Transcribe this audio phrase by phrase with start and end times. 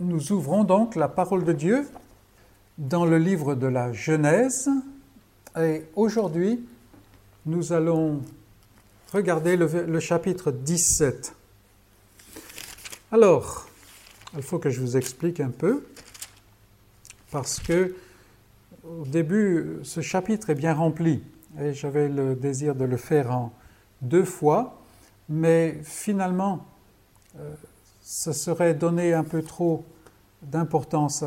[0.00, 1.88] nous ouvrons donc la parole de Dieu
[2.76, 4.70] dans le livre de la Genèse
[5.60, 6.64] et aujourd'hui
[7.46, 8.22] nous allons
[9.12, 11.34] regarder le, chapitre 17.
[13.10, 13.68] Alors,
[14.36, 15.84] il faut que je vous explique un peu
[17.32, 17.94] parce que
[18.84, 21.22] au début ce chapitre est bien rempli
[21.60, 23.52] et j'avais le désir de le faire en
[24.00, 24.80] deux fois,
[25.28, 26.64] mais finalement
[27.36, 27.54] euh,
[28.10, 29.84] ce serait donner un peu trop
[30.40, 31.22] d'importance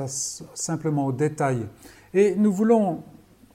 [0.56, 1.68] simplement aux détails.
[2.12, 3.04] Et nous voulons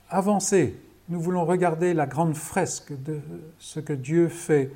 [0.09, 0.79] avancer,
[1.09, 3.19] nous voulons regarder la grande fresque de
[3.59, 4.71] ce que Dieu fait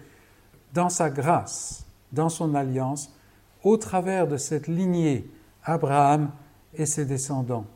[0.74, 3.14] dans sa grâce, dans son alliance,
[3.62, 5.30] au travers de cette lignée,
[5.62, 6.32] Abraham
[6.74, 7.66] et ses descendants.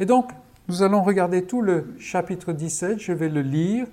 [0.00, 0.32] Et donc,
[0.66, 3.86] nous allons regarder tout le chapitre 17, je vais le lire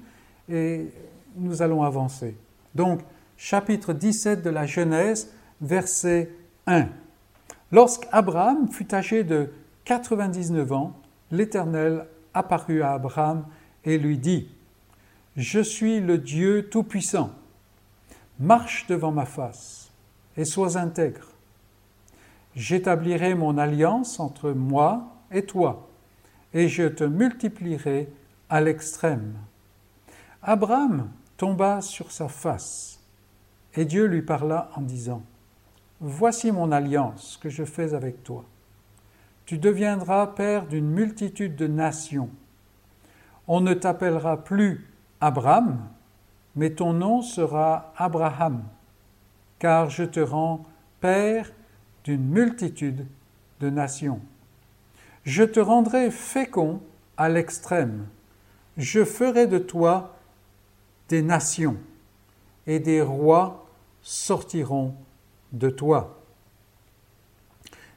[0.50, 0.88] et
[1.36, 2.36] nous allons avancer.
[2.74, 3.02] Donc,
[3.38, 5.30] chapitre 17 de la Genèse,
[5.62, 6.30] verset
[6.68, 6.88] 1.
[7.72, 9.52] Lorsqu'Abraham fut âgé de
[9.86, 11.00] 99 ans,
[11.32, 13.46] l'Éternel apparut à Abraham
[13.86, 14.48] et lui dit,
[15.36, 17.32] Je suis le Dieu Tout-Puissant,
[18.40, 19.92] marche devant ma face
[20.38, 21.28] et sois intègre.
[22.56, 25.90] J'établirai mon alliance entre moi et toi,
[26.54, 28.10] et je te multiplierai
[28.50, 29.36] à l'extrême.
[30.42, 33.00] Abraham tomba sur sa face,
[33.76, 35.22] et Dieu lui parla en disant,
[36.02, 38.46] Voici mon alliance que je fais avec toi.
[39.46, 42.30] Tu deviendras père d'une multitude de nations.
[43.48, 44.88] On ne t'appellera plus
[45.20, 45.90] Abraham,
[46.56, 48.64] mais ton nom sera Abraham,
[49.58, 50.66] car je te rends
[51.02, 51.52] père
[52.06, 53.06] d'une multitude
[53.60, 54.22] de nations.
[55.26, 56.82] Je te rendrai fécond
[57.18, 58.08] à l'extrême.
[58.78, 60.16] Je ferai de toi
[61.10, 61.76] des nations,
[62.68, 63.68] et des rois
[64.02, 64.96] sortiront
[65.52, 66.20] de toi.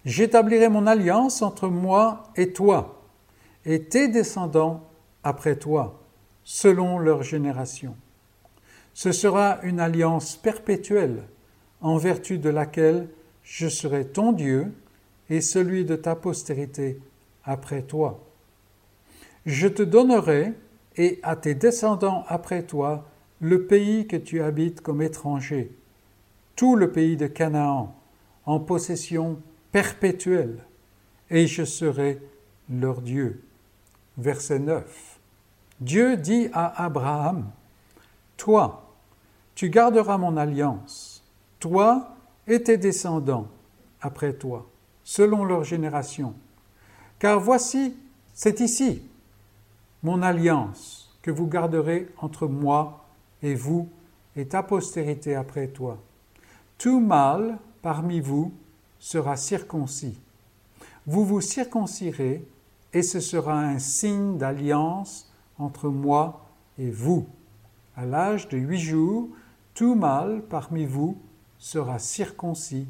[0.04, 3.02] J'établirai mon alliance entre moi et toi,
[3.64, 4.88] et tes descendants
[5.22, 6.00] après toi,
[6.44, 7.94] selon leur génération.
[8.94, 11.22] Ce sera une alliance perpétuelle,
[11.80, 13.08] en vertu de laquelle
[13.42, 14.72] je serai ton Dieu
[15.30, 17.00] et celui de ta postérité
[17.44, 18.20] après toi.
[19.46, 20.52] Je te donnerai,
[20.96, 23.08] et à tes descendants après toi,
[23.40, 25.72] le pays que tu habites comme étranger,
[26.56, 27.94] tout le pays de Canaan
[28.44, 29.40] en possession
[29.70, 30.64] perpétuelle,
[31.30, 32.20] et je serai
[32.70, 33.42] leur Dieu.
[34.18, 35.18] Verset 9.
[35.80, 37.50] Dieu dit à Abraham,
[38.36, 38.94] Toi,
[39.54, 41.24] tu garderas mon alliance,
[41.58, 43.48] toi et tes descendants
[44.00, 44.68] après toi,
[45.04, 46.34] selon leur génération.
[47.18, 47.96] Car voici,
[48.34, 49.02] c'est ici
[50.02, 53.06] mon alliance que vous garderez entre moi
[53.42, 53.88] et vous
[54.34, 55.98] et ta postérité après toi
[56.78, 58.52] tout mâle parmi vous
[58.98, 60.18] sera circoncis.
[61.06, 62.46] Vous vous circoncirez
[62.92, 66.46] et ce sera un signe d'alliance entre moi
[66.78, 67.26] et vous.
[67.96, 69.28] À l'âge de huit jours,
[69.74, 71.18] tout mâle parmi vous
[71.58, 72.86] sera circoncis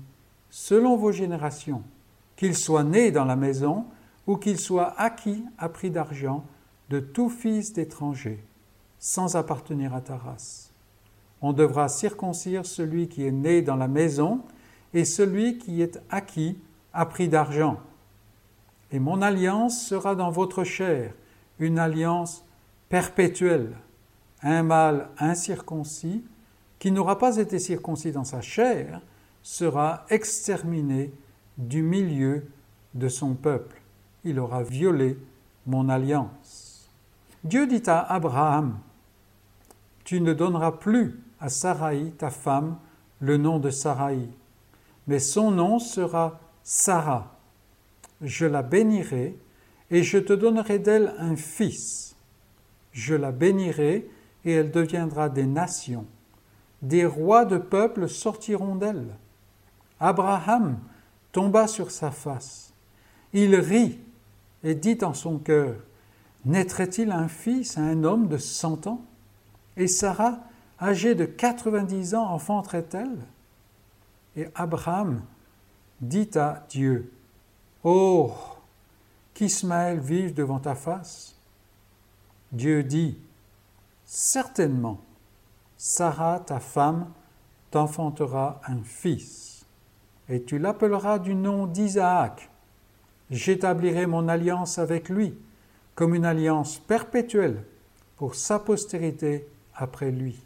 [0.50, 1.82] selon vos générations,
[2.36, 3.86] qu'il soit né dans la maison
[4.26, 6.44] ou qu'il soit acquis à prix d'argent
[6.90, 8.44] de tout fils d'étranger,
[8.98, 10.71] sans appartenir à ta race
[11.42, 14.42] on devra circoncire celui qui est né dans la maison
[14.94, 16.56] et celui qui est acquis
[16.92, 17.80] à prix d'argent.
[18.92, 21.12] Et mon alliance sera dans votre chair,
[21.58, 22.44] une alliance
[22.88, 23.72] perpétuelle.
[24.42, 26.24] Un mâle incirconcis,
[26.78, 29.00] qui n'aura pas été circoncis dans sa chair,
[29.42, 31.12] sera exterminé
[31.58, 32.46] du milieu
[32.94, 33.80] de son peuple.
[34.24, 35.18] Il aura violé
[35.66, 36.90] mon alliance.
[37.44, 38.78] Dieu dit à Abraham,
[40.04, 42.78] Tu ne donneras plus à Sarai, ta femme,
[43.18, 44.28] le nom de Sarai,
[45.08, 47.36] mais son nom sera Sarah.
[48.20, 49.36] Je la bénirai
[49.90, 52.14] et je te donnerai d'elle un fils.
[52.92, 54.08] Je la bénirai
[54.44, 56.06] et elle deviendra des nations.
[56.80, 59.08] Des rois de peuples sortiront d'elle.
[59.98, 60.78] Abraham
[61.32, 62.72] tomba sur sa face.
[63.32, 63.98] Il rit
[64.62, 65.74] et dit en son cœur,
[66.44, 69.04] Naîtrait-il un fils à un homme de cent ans?
[69.76, 70.38] Et Sarah
[70.82, 73.18] âgée de 90 ans, enfanterait-elle
[74.36, 75.22] Et Abraham
[76.00, 77.12] dit à Dieu,
[77.84, 78.32] Oh,
[79.32, 81.36] qu'Ismaël vive devant ta face.
[82.50, 83.16] Dieu dit,
[84.04, 85.00] Certainement,
[85.76, 87.10] Sarah, ta femme,
[87.70, 89.64] t'enfantera un fils,
[90.28, 92.50] et tu l'appelleras du nom d'Isaac.
[93.30, 95.34] J'établirai mon alliance avec lui
[95.94, 97.64] comme une alliance perpétuelle
[98.16, 100.42] pour sa postérité après lui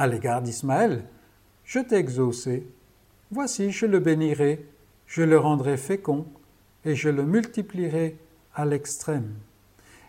[0.00, 1.04] à l'égard d'Ismaël,
[1.62, 2.66] je t'ai exaucé,
[3.30, 4.64] voici je le bénirai,
[5.06, 6.24] je le rendrai fécond
[6.86, 8.16] et je le multiplierai
[8.54, 9.34] à l'extrême.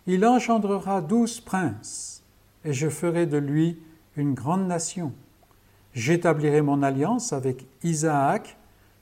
[0.07, 2.23] Il engendrera douze princes,
[2.63, 3.79] et je ferai de lui
[4.15, 5.11] une grande nation.
[5.94, 8.57] J'établirai mon alliance avec Isaac,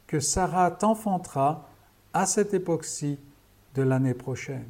[0.07, 1.69] que Sarah t'enfantera
[2.13, 3.19] à cette époque-ci
[3.75, 4.65] de l'année prochaine.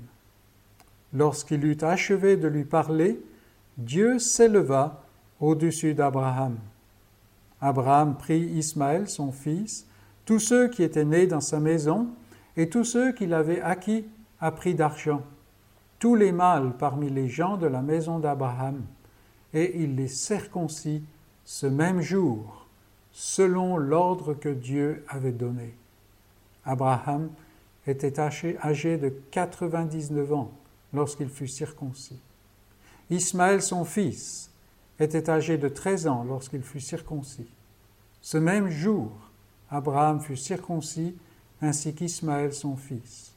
[1.14, 3.22] Lorsqu'il eut achevé de lui parler,
[3.78, 5.06] Dieu s'éleva
[5.40, 6.58] au-dessus d'Abraham.
[7.62, 9.86] Abraham prit Ismaël, son fils,
[10.26, 12.08] tous ceux qui étaient nés dans sa maison,
[12.56, 14.06] et tous ceux qu'il avait acquis
[14.40, 15.22] à prix d'argent,
[15.98, 18.82] tous les mâles parmi les gens de la maison d'Abraham,
[19.54, 21.04] et il les circoncit
[21.44, 22.68] ce même jour,
[23.12, 25.76] selon l'ordre que Dieu avait donné.
[26.64, 27.30] Abraham
[27.88, 30.52] était âgé de 99 ans
[30.94, 32.20] lorsqu'il fut circoncis.
[33.10, 34.49] Ismaël, son fils,
[35.00, 37.48] était âgé de 13 ans lorsqu'il fut circoncis.
[38.22, 39.12] Ce même jour,
[39.70, 41.16] Abraham fut circoncis
[41.62, 43.34] ainsi qu'Ismaël son fils.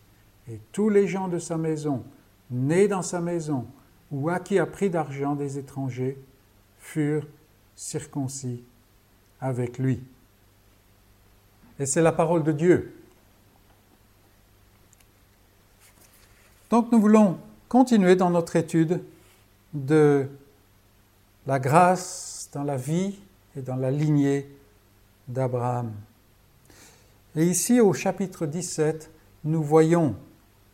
[0.48, 2.02] Et tous les gens de sa maison,
[2.50, 3.66] nés dans sa maison,
[4.10, 6.18] ou acquis à prix d'argent des étrangers,
[6.78, 7.26] furent
[7.76, 8.62] circoncis
[9.40, 10.00] avec lui.
[11.78, 12.94] Et c'est la parole de Dieu.
[16.70, 17.38] Donc nous voulons
[17.68, 19.02] continuer dans notre étude
[19.72, 20.28] de
[21.46, 23.18] la grâce dans la vie
[23.56, 24.48] et dans la lignée
[25.28, 25.92] d'Abraham.
[27.34, 29.10] Et ici, au chapitre 17,
[29.44, 30.14] nous voyons,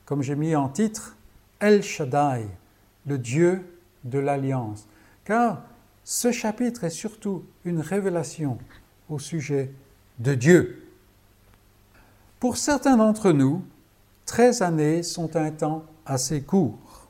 [0.04, 1.16] comme j'ai mis en titre,
[1.60, 2.46] El Shaddai,
[3.06, 3.64] le Dieu
[4.04, 4.86] de l'Alliance.
[5.24, 5.62] Car
[6.04, 8.58] ce chapitre est surtout une révélation
[9.08, 9.70] au sujet
[10.18, 10.84] de Dieu.
[12.40, 13.62] Pour certains d'entre nous,
[14.26, 17.08] 13 années sont un temps assez court.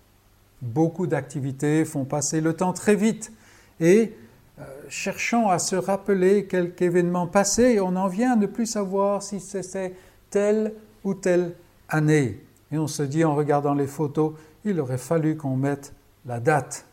[0.62, 3.32] Beaucoup d'activités font passer le temps très vite
[3.80, 4.14] et
[4.58, 9.22] euh, cherchant à se rappeler quelque événement passé, on en vient à ne plus savoir
[9.22, 9.94] si c'était
[10.30, 11.54] telle ou telle
[11.88, 12.44] année.
[12.72, 14.34] Et on se dit en regardant les photos,
[14.64, 15.92] il aurait fallu qu'on mette
[16.26, 16.84] la date.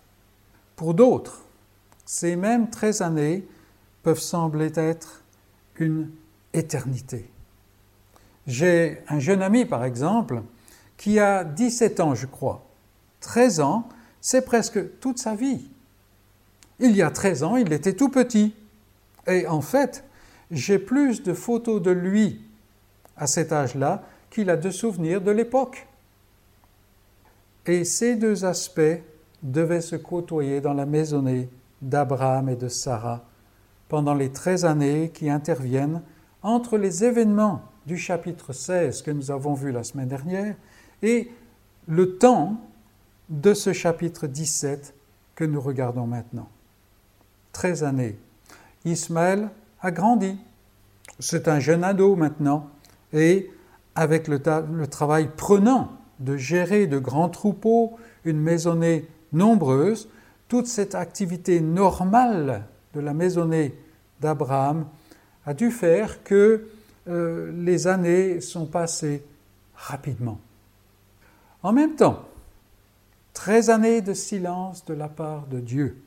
[0.75, 1.43] Pour d'autres,
[2.05, 3.47] ces mêmes 13 années
[4.03, 5.23] peuvent sembler être
[5.77, 6.11] une
[6.53, 7.29] éternité.
[8.47, 10.43] J'ai un jeune ami, par exemple,
[10.97, 12.63] qui a 17 ans, je crois.
[13.21, 13.89] 13 ans,
[14.21, 15.69] c'est presque toute sa vie.
[16.79, 18.53] Il y a 13 ans, il était tout petit.
[19.27, 20.03] Et en fait,
[20.51, 22.41] j'ai plus de photos de lui
[23.17, 25.87] à cet âge-là qu'il a de souvenirs de l'époque.
[27.65, 29.01] Et ces deux aspects
[29.41, 31.49] devaient se côtoyer dans la maisonnée
[31.81, 33.23] d'Abraham et de Sarah
[33.87, 36.01] pendant les 13 années qui interviennent
[36.41, 40.55] entre les événements du chapitre 16 que nous avons vu la semaine dernière
[41.01, 41.31] et
[41.87, 42.59] le temps
[43.29, 44.93] de ce chapitre 17
[45.35, 46.47] que nous regardons maintenant.
[47.55, 48.17] 13 années.
[48.83, 49.49] Ismaël
[49.81, 50.37] a grandi.
[51.19, 52.69] C'est un jeune ado maintenant.
[53.13, 53.49] Et
[53.95, 54.41] avec le,
[54.87, 60.09] travail prenant de gérer de grands troupeaux, une maisonnée nombreuse,
[60.49, 63.73] toute cette activité normale de la maisonnée
[64.19, 64.85] d'Abraham
[65.45, 66.67] a dû faire que
[67.07, 69.23] euh, les années sont passées
[69.75, 70.39] rapidement.
[71.63, 72.25] En même temps,
[73.33, 76.04] 13 années de silence de la part de Dieu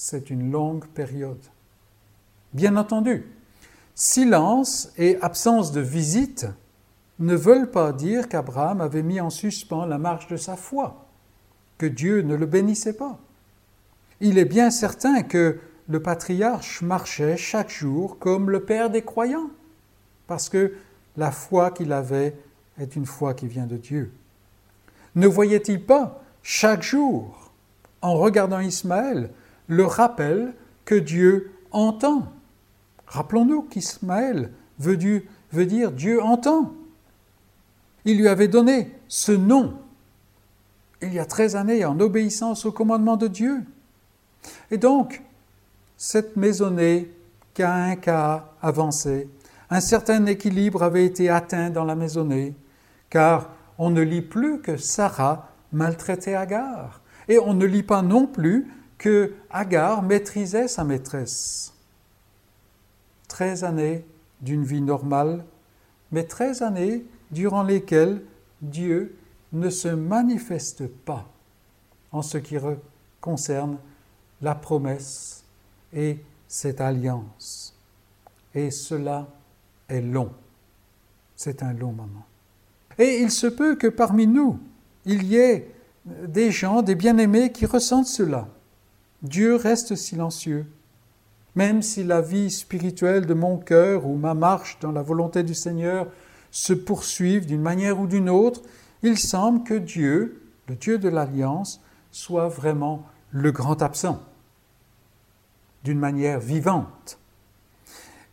[0.00, 1.44] c'est une longue période.
[2.52, 3.26] Bien entendu,
[3.96, 6.46] silence et absence de visite
[7.18, 11.08] ne veulent pas dire qu'Abraham avait mis en suspens la marche de sa foi,
[11.78, 13.18] que Dieu ne le bénissait pas.
[14.20, 15.58] Il est bien certain que
[15.88, 19.50] le patriarche marchait chaque jour comme le père des croyants,
[20.28, 20.74] parce que
[21.16, 22.36] la foi qu'il avait
[22.78, 24.12] est une foi qui vient de Dieu.
[25.16, 27.50] Ne voyait-il pas chaque jour,
[28.00, 29.30] en regardant Ismaël,
[29.68, 32.32] le rappel que Dieu entend.
[33.06, 36.74] Rappelons-nous qu'Ismaël veut, dire Dieu entend.
[38.04, 39.74] Il lui avait donné ce nom
[41.02, 43.62] il y a 13 années en obéissance au commandement de Dieu.
[44.70, 45.22] Et donc,
[45.96, 47.12] cette maisonnée
[47.54, 47.96] qui a un
[49.70, 52.54] un certain équilibre avait été atteint dans la maisonnée,
[53.10, 58.26] car on ne lit plus que Sarah maltraitait Agar, et on ne lit pas non
[58.26, 58.66] plus
[58.98, 61.72] que Agar maîtrisait sa maîtresse.
[63.28, 64.04] Treize années
[64.40, 65.44] d'une vie normale,
[66.10, 68.22] mais treize années durant lesquelles
[68.60, 69.16] Dieu
[69.52, 71.26] ne se manifeste pas
[72.12, 72.56] en ce qui
[73.20, 73.78] concerne
[74.42, 75.44] la promesse
[75.92, 77.74] et cette alliance.
[78.54, 79.28] Et cela
[79.88, 80.32] est long.
[81.36, 82.26] C'est un long moment.
[82.98, 84.58] Et il se peut que parmi nous,
[85.04, 85.72] il y ait
[86.04, 88.48] des gens, des bien-aimés qui ressentent cela.
[89.22, 90.66] Dieu reste silencieux.
[91.56, 95.54] Même si la vie spirituelle de mon cœur ou ma marche dans la volonté du
[95.54, 96.06] Seigneur
[96.52, 98.62] se poursuivent d'une manière ou d'une autre,
[99.02, 101.80] il semble que Dieu, le Dieu de l'Alliance,
[102.12, 104.22] soit vraiment le grand absent,
[105.82, 107.18] d'une manière vivante.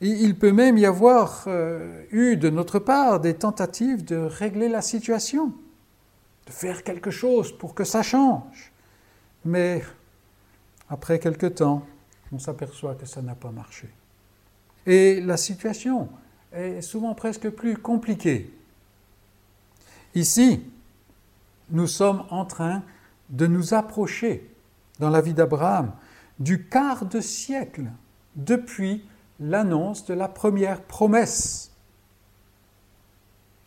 [0.01, 4.81] il peut même y avoir euh, eu de notre part des tentatives de régler la
[4.81, 5.51] situation,
[6.45, 8.71] de faire quelque chose pour que ça change.
[9.45, 9.81] Mais
[10.89, 11.85] après quelque temps,
[12.31, 13.89] on s'aperçoit que ça n'a pas marché.
[14.85, 16.09] Et la situation
[16.51, 18.53] est souvent presque plus compliquée.
[20.13, 20.63] Ici,
[21.69, 22.83] nous sommes en train
[23.29, 24.49] de nous approcher
[24.99, 25.93] dans la vie d'Abraham
[26.39, 27.85] du quart de siècle
[28.35, 29.05] depuis
[29.39, 31.71] l'annonce de la première promesse.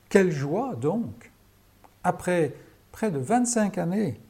[0.08, 1.30] Quelle joie donc,
[2.04, 2.54] après
[2.92, 4.20] près de 25 années,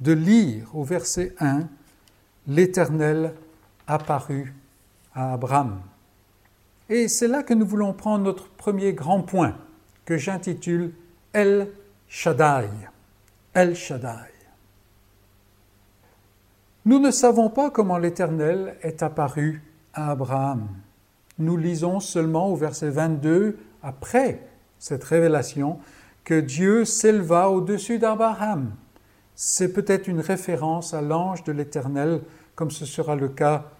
[0.00, 1.68] de lire au verset 1
[2.48, 3.34] L'Éternel
[3.86, 4.54] apparut
[5.14, 5.80] à Abraham.
[6.88, 9.56] Et c'est là que nous voulons prendre notre premier grand point,
[10.06, 10.92] que j'intitule
[11.32, 11.68] El
[12.08, 12.70] Shaddai.
[13.52, 14.32] El Shaddai.
[16.86, 19.62] Nous ne savons pas comment l'Éternel est apparu
[19.92, 20.68] à Abraham.
[21.38, 24.40] Nous lisons seulement au verset 22, après
[24.78, 25.78] cette révélation,
[26.24, 28.72] que Dieu s'éleva au-dessus d'Abraham.
[29.40, 32.22] C'est peut-être une référence à l'ange de l'Éternel,
[32.56, 33.70] comme ce sera le cas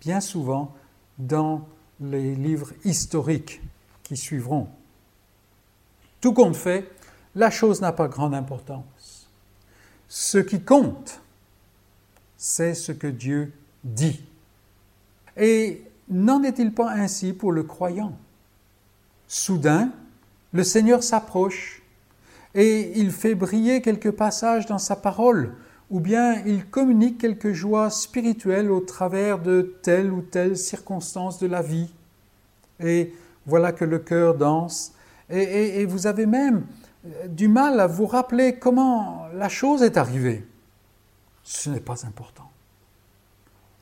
[0.00, 0.74] bien souvent
[1.18, 1.68] dans
[2.00, 3.60] les livres historiques
[4.02, 4.66] qui suivront.
[6.22, 6.90] Tout compte fait,
[7.34, 9.28] la chose n'a pas grande importance.
[10.08, 11.20] Ce qui compte,
[12.38, 13.52] c'est ce que Dieu
[13.84, 14.24] dit.
[15.36, 18.16] Et n'en est-il pas ainsi pour le croyant?
[19.28, 19.92] Soudain,
[20.54, 21.73] le Seigneur s'approche
[22.54, 25.54] et il fait briller quelques passages dans sa parole,
[25.90, 31.46] ou bien il communique quelques joies spirituelles au travers de telle ou telle circonstance de
[31.46, 31.92] la vie.
[32.80, 33.12] Et
[33.46, 34.92] voilà que le cœur danse.
[35.30, 36.64] Et, vous avez même
[37.28, 40.46] du mal à vous rappeler comment la chose est arrivée.
[41.42, 42.50] Ce n'est pas important.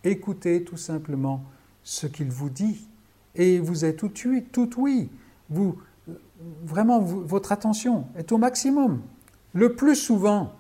[0.05, 1.45] Écoutez tout simplement
[1.85, 2.89] ce qu'il vous dit
[3.35, 4.11] et vous êtes tout,
[4.53, 5.11] tout oui.
[5.49, 5.79] Vous,
[6.65, 9.03] vraiment, votre attention est au maximum.
[9.53, 10.53] Le plus souvent,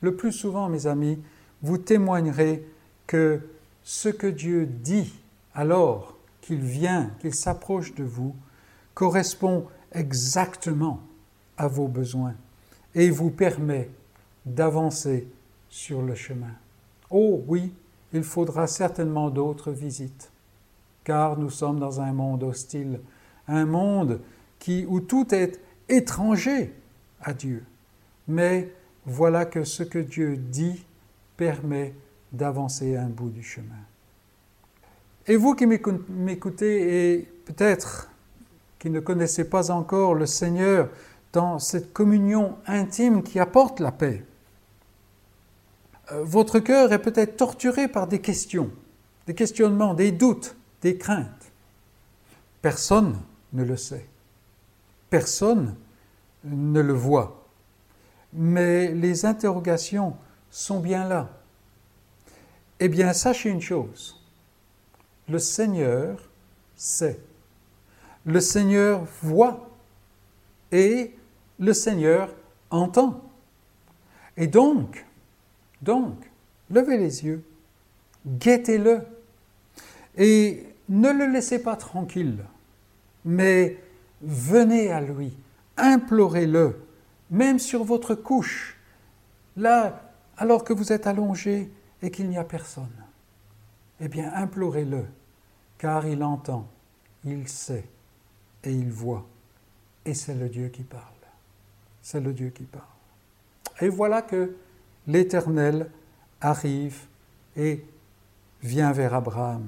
[0.00, 1.18] le plus souvent, mes amis,
[1.62, 2.66] vous témoignerez
[3.06, 3.40] que
[3.82, 5.14] ce que Dieu dit
[5.54, 8.34] alors qu'il vient, qu'il s'approche de vous,
[8.94, 11.00] correspond exactement
[11.56, 12.34] à vos besoins
[12.94, 13.90] et vous permet
[14.44, 15.28] d'avancer
[15.68, 16.52] sur le chemin.
[17.10, 17.72] Oh oui,
[18.12, 20.30] il faudra certainement d'autres visites,
[21.04, 23.00] car nous sommes dans un monde hostile,
[23.48, 24.20] un monde
[24.66, 26.72] qui, où tout est étranger
[27.20, 27.62] à Dieu.
[28.26, 28.72] Mais
[29.04, 30.84] voilà que ce que Dieu dit
[31.36, 31.94] permet
[32.32, 33.84] d'avancer un bout du chemin.
[35.28, 38.10] Et vous qui m'écoutez et peut-être
[38.80, 40.88] qui ne connaissez pas encore le Seigneur
[41.32, 44.24] dans cette communion intime qui apporte la paix,
[46.10, 48.72] euh, votre cœur est peut-être torturé par des questions,
[49.28, 51.52] des questionnements, des doutes, des craintes.
[52.62, 53.16] Personne
[53.52, 54.08] ne le sait.
[55.16, 55.74] Personne
[56.44, 57.46] ne le voit.
[58.34, 60.14] Mais les interrogations
[60.50, 61.30] sont bien là.
[62.80, 64.22] Eh bien, sachez une chose.
[65.30, 66.18] Le Seigneur
[66.76, 67.18] sait.
[68.26, 69.70] Le Seigneur voit.
[70.70, 71.14] Et
[71.58, 72.34] le Seigneur
[72.68, 73.24] entend.
[74.36, 75.06] Et donc,
[75.80, 76.30] donc,
[76.68, 77.42] levez les yeux,
[78.26, 79.00] guettez-le
[80.18, 82.44] et ne le laissez pas tranquille,
[83.24, 83.78] mais
[84.22, 85.36] venez à lui,
[85.76, 86.80] implorez-le,
[87.30, 88.76] même sur votre couche,
[89.56, 91.70] là, alors que vous êtes allongé
[92.02, 92.88] et qu'il n'y a personne.
[94.00, 95.04] Eh bien, implorez-le,
[95.78, 96.66] car il entend,
[97.24, 97.84] il sait
[98.64, 99.26] et il voit.
[100.04, 101.02] Et c'est le Dieu qui parle.
[102.02, 102.84] C'est le Dieu qui parle.
[103.80, 104.54] Et voilà que
[105.06, 105.90] l'Éternel
[106.40, 106.98] arrive
[107.56, 107.84] et
[108.62, 109.64] vient vers Abraham.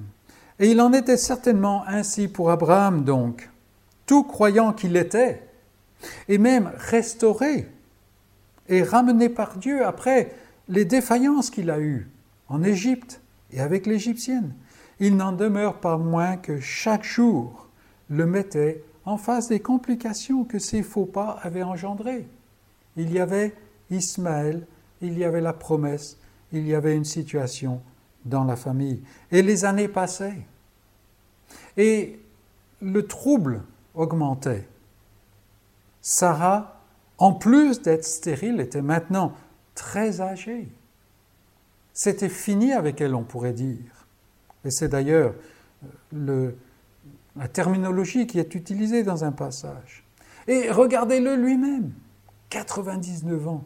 [0.58, 3.48] Et il en était certainement ainsi pour Abraham donc,
[4.08, 5.40] tout croyant qu'il était,
[6.26, 7.68] et même restauré
[8.68, 10.34] et ramené par Dieu après
[10.68, 12.08] les défaillances qu'il a eues
[12.48, 13.20] en Égypte
[13.52, 14.54] et avec l'Égyptienne.
[14.98, 17.68] Il n'en demeure pas moins que chaque jour
[18.10, 22.26] le mettait en face des complications que ses faux pas avaient engendrées.
[22.96, 23.54] Il y avait
[23.90, 24.66] Ismaël
[25.00, 26.18] il y avait la promesse,
[26.52, 27.80] il y avait une situation
[28.24, 29.00] dans la famille.
[29.30, 30.40] Et les années passaient.
[31.76, 32.18] Et
[32.80, 33.62] le trouble
[33.98, 34.66] augmentait.
[36.00, 36.80] Sarah,
[37.18, 39.34] en plus d'être stérile, était maintenant
[39.74, 40.68] très âgée.
[41.92, 44.06] C'était fini avec elle, on pourrait dire.
[44.64, 45.34] Et c'est d'ailleurs
[46.14, 46.52] euh,
[47.36, 50.04] la terminologie qui est utilisée dans un passage.
[50.46, 51.92] Et regardez-le lui-même,
[52.50, 53.64] 99 ans.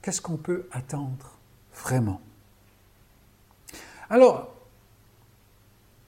[0.00, 1.38] Qu'est-ce qu'on peut attendre
[1.74, 2.20] vraiment?
[4.08, 4.54] Alors,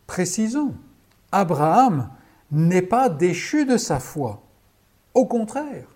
[0.07, 0.75] précisons,
[1.33, 2.11] Abraham
[2.51, 4.43] n'est pas déchu de sa foi.
[5.15, 5.87] Au contraire,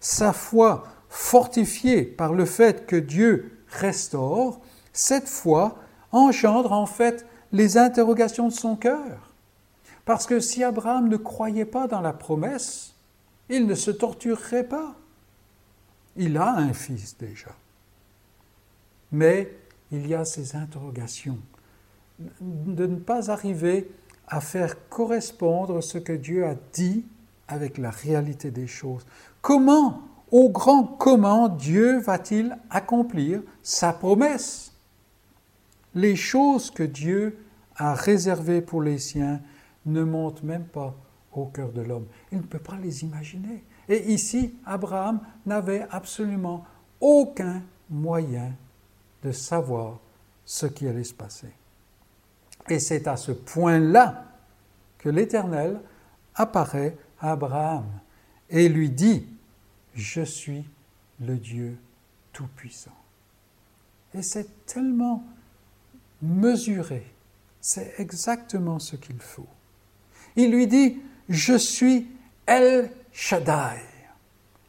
[0.00, 4.60] sa foi fortifiée par le fait que Dieu restaure,
[4.92, 5.76] cette foi
[6.10, 9.32] engendre en fait les interrogations de son cœur.
[10.04, 12.94] Parce que si Abraham ne croyait pas dans la promesse,
[13.48, 14.94] il ne se torturerait pas.
[16.16, 17.54] Il a un fils déjà.
[19.12, 19.54] Mais
[19.90, 21.38] il y a ces interrogations
[22.40, 23.90] de ne pas arriver
[24.28, 27.04] à faire correspondre ce que Dieu a dit
[27.48, 29.04] avec la réalité des choses.
[29.40, 34.72] Comment, au grand comment, Dieu va-t-il accomplir sa promesse?
[35.94, 37.38] Les choses que Dieu
[37.76, 39.40] a réservées pour les siens
[39.84, 40.94] ne montent même pas
[41.32, 42.06] au cœur de l'homme.
[42.30, 43.64] Il ne peut pas les imaginer.
[43.88, 46.64] Et ici, Abraham n'avait absolument
[47.00, 48.52] aucun moyen
[49.22, 49.98] de savoir
[50.44, 51.52] ce qui allait se passer.
[52.68, 54.24] Et c'est à ce point-là
[54.98, 55.80] que l'Éternel
[56.34, 57.84] apparaît à Abraham
[58.50, 59.26] et lui dit,
[59.94, 60.64] je suis
[61.20, 61.76] le Dieu
[62.32, 62.90] Tout-Puissant.
[64.14, 65.24] Et c'est tellement
[66.20, 67.04] mesuré,
[67.60, 69.48] c'est exactement ce qu'il faut.
[70.36, 72.08] Il lui dit, je suis
[72.46, 73.80] El Shaddai.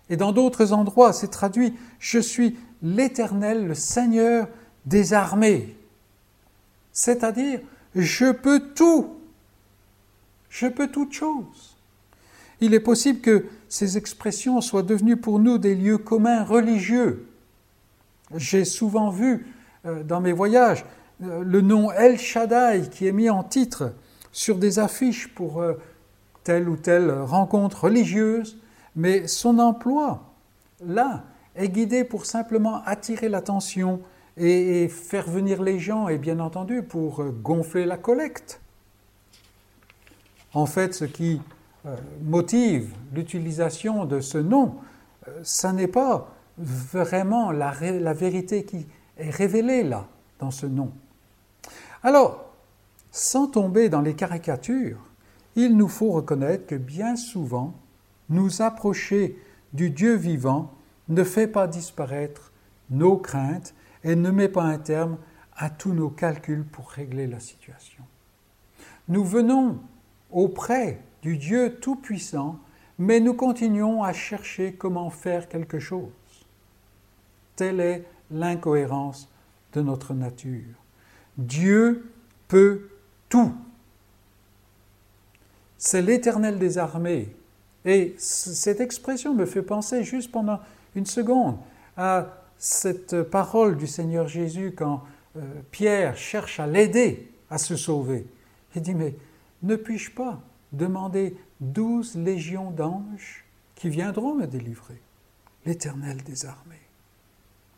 [0.09, 4.47] Et dans d'autres endroits, c'est traduit, je suis l'Éternel, le Seigneur
[4.85, 5.77] des armées.
[6.91, 7.62] C'est-à-dire,
[7.95, 9.17] je peux tout.
[10.50, 11.75] Je peux toutes choses.
[12.62, 17.27] Il est possible que ces expressions soient devenues pour nous des lieux communs religieux.
[18.35, 19.47] J'ai souvent vu
[19.85, 20.85] euh, dans mes voyages
[21.23, 23.93] euh, le nom El Shaddai qui est mis en titre
[24.31, 25.73] sur des affiches pour euh,
[26.43, 28.57] telle ou telle rencontre religieuse,
[28.95, 30.33] mais son emploi,
[30.85, 31.23] là,
[31.56, 34.01] est guidé pour simplement attirer l'attention
[34.38, 38.62] et, faire venir les gens, et bien entendu pour euh, gonfler la collecte.
[40.54, 41.41] En fait, ce qui
[41.86, 44.76] euh, motive l'utilisation de ce nom,
[45.41, 47.72] ce n'est pas vraiment la
[48.13, 48.86] vérité qui
[49.17, 50.08] est révélée là,
[50.39, 50.91] dans ce nom.
[52.04, 52.43] Alors,
[53.12, 55.00] sans tomber dans les caricatures,
[55.56, 57.74] il nous faut reconnaître que bien souvent,
[58.30, 59.38] nous approcher
[59.74, 60.72] du Dieu vivant
[61.10, 62.52] ne fait pas disparaître
[62.89, 65.17] nos craintes et ne met pas un terme
[65.55, 68.03] à tous nos calculs pour régler la situation.
[69.07, 69.79] Nous venons
[70.31, 72.59] auprès du Dieu Tout-Puissant,
[72.97, 76.11] mais nous continuons à chercher comment faire quelque chose.
[77.55, 79.29] Telle est l'incohérence
[79.73, 80.75] de notre nature.
[81.37, 82.11] Dieu
[82.47, 82.89] peut
[83.29, 83.53] tout.
[85.77, 87.35] C'est l'Éternel des armées.
[87.85, 90.59] Et cette expression me fait penser juste pendant
[90.95, 91.57] une seconde
[91.97, 95.04] à cette parole du Seigneur Jésus quand
[95.36, 98.26] euh, Pierre cherche à l'aider à se sauver.
[98.73, 99.17] Il dit, mais
[99.63, 100.39] ne puis-je pas
[100.71, 103.43] demander douze légions d'anges
[103.76, 105.02] qui viendront me délivrer?
[105.65, 106.88] L'Éternel des armées.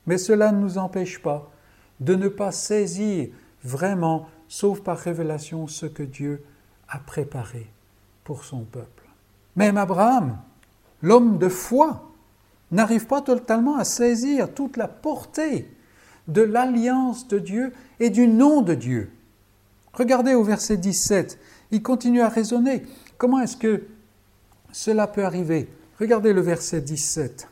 [0.05, 1.51] Mais cela ne nous empêche pas
[1.99, 3.29] de ne pas saisir
[3.63, 6.45] vraiment sauf par révélation ce que Dieu
[6.89, 7.71] a préparé
[8.23, 9.09] pour son peuple.
[9.55, 10.37] Même Abraham,
[11.01, 12.11] l'homme de foi,
[12.75, 15.69] n'arrive pas totalement à saisir toute la portée
[16.27, 19.11] de l'alliance de Dieu et du nom de Dieu.
[19.93, 21.39] Regardez au verset 17,
[21.71, 22.83] il continue à raisonner.
[23.17, 23.87] Comment est-ce que
[24.71, 25.69] cela peut arriver?
[25.99, 27.47] Regardez le verset 17.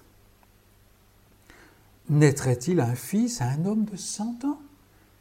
[2.09, 4.59] Naîtrait-il un fils à un homme de cent ans?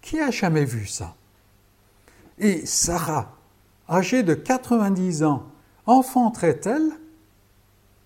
[0.01, 1.15] Qui a jamais vu ça?
[2.39, 3.37] Et Sarah,
[3.89, 5.47] âgée de 90 ans,
[5.87, 6.91] enfanterait-elle?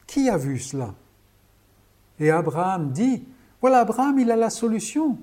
[0.07, 0.95] Qui a vu cela?
[2.19, 3.25] Et Abraham dit,
[3.61, 5.19] voilà, Abraham, il a la solution.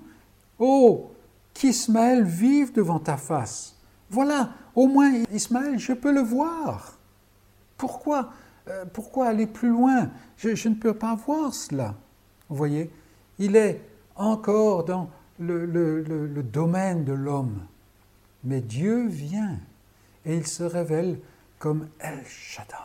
[0.59, 1.11] Oh,
[1.53, 3.75] qu'Ismaël vive devant ta face.
[4.09, 6.97] Voilà, au moins Ismaël, je peux le voir.
[7.77, 8.31] Pourquoi
[8.67, 10.09] euh, Pourquoi aller plus loin?
[10.37, 11.95] Je, ne peux pas voir cela.
[12.49, 12.91] Vous voyez,
[13.39, 13.81] il est
[14.15, 17.59] encore dans le, le domaine de l'homme.
[18.43, 19.57] Mais Dieu vient
[20.25, 21.19] et il se révèle
[21.59, 22.75] comme El Shaddai,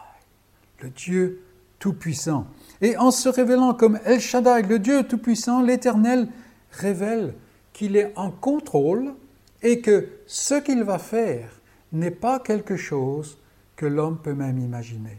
[0.81, 1.43] le Dieu
[1.79, 2.47] Tout-Puissant.
[2.81, 6.29] Et en se révélant comme El Shaddai, le Dieu Tout-Puissant, l'Éternel
[6.73, 7.35] révèle
[7.73, 9.15] qu'il est en contrôle
[9.63, 11.51] et que ce qu'il va faire
[11.93, 13.39] n'est pas quelque chose
[13.77, 15.19] que l'homme peut même imaginer.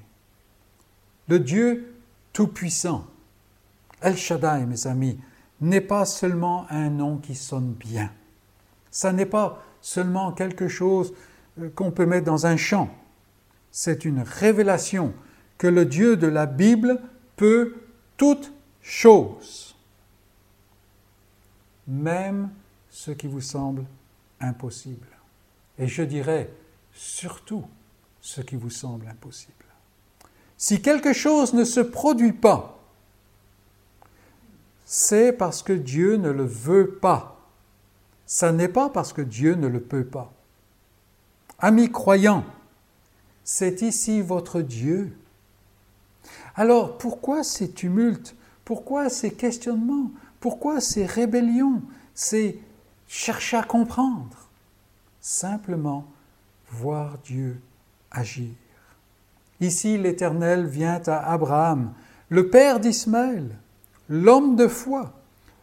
[1.28, 1.96] Le Dieu
[2.34, 3.06] Tout-Puissant,
[4.02, 5.20] El Shaddai, mes amis,
[5.62, 8.12] n'est pas seulement un nom qui sonne bien.
[8.92, 11.14] Ça n'est pas seulement quelque chose
[11.60, 12.90] euh, qu'on peut mettre dans un champ.
[13.72, 15.14] C'est une révélation
[15.60, 17.00] que le Dieu de la Bible
[17.36, 17.76] peut
[18.18, 19.76] toutes choses,
[21.88, 22.50] même
[22.90, 23.86] ce qui vous semble
[24.40, 25.08] impossible.
[25.78, 26.50] Et je dirais
[26.94, 27.66] surtout
[28.22, 29.54] ce qui vous semble impossible.
[30.58, 32.80] Si quelque chose ne se produit pas,
[34.86, 37.40] c'est parce que Dieu ne le veut pas.
[38.26, 40.34] Ça n'est pas parce que Dieu ne le peut pas.
[41.60, 42.46] Amis croyants,
[43.44, 45.16] c'est ici votre Dieu.
[46.56, 48.36] Alors pourquoi ces tumultes?
[48.66, 50.12] Pourquoi ces questionnements?
[50.40, 51.82] Pourquoi ces rébellions?
[52.14, 52.58] C'est
[53.08, 54.50] chercher à comprendre.
[55.22, 56.06] Simplement
[56.72, 57.60] voir Dieu
[58.12, 58.50] agir.
[59.60, 61.94] Ici, l'Éternel vient à Abraham,
[62.30, 63.50] le père d'Ismaël,
[64.08, 65.14] l'homme de foi,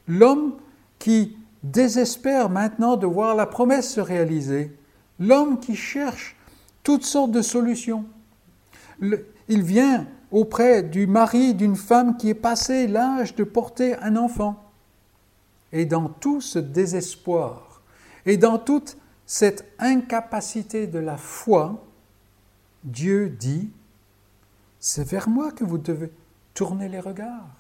[0.07, 0.57] l'homme
[0.99, 4.77] qui désespère maintenant de voir la promesse se réaliser,
[5.19, 6.37] l'homme qui cherche
[6.83, 8.05] toutes sortes de solutions.
[9.01, 14.71] il vient auprès du mari d'une femme qui est passée l'âge de porter un enfant.
[15.73, 17.81] Et dans tout ce désespoir,
[18.27, 21.83] et dans toute cette incapacité de la foi,
[22.85, 23.71] Dieu dit,
[24.79, 26.13] c'est vers moi que vous devez
[26.53, 27.57] tourner les regards.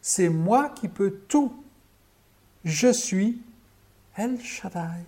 [0.00, 1.52] C'est moi qui peux tout.
[2.64, 3.42] Je suis
[4.16, 5.04] El Shaddai.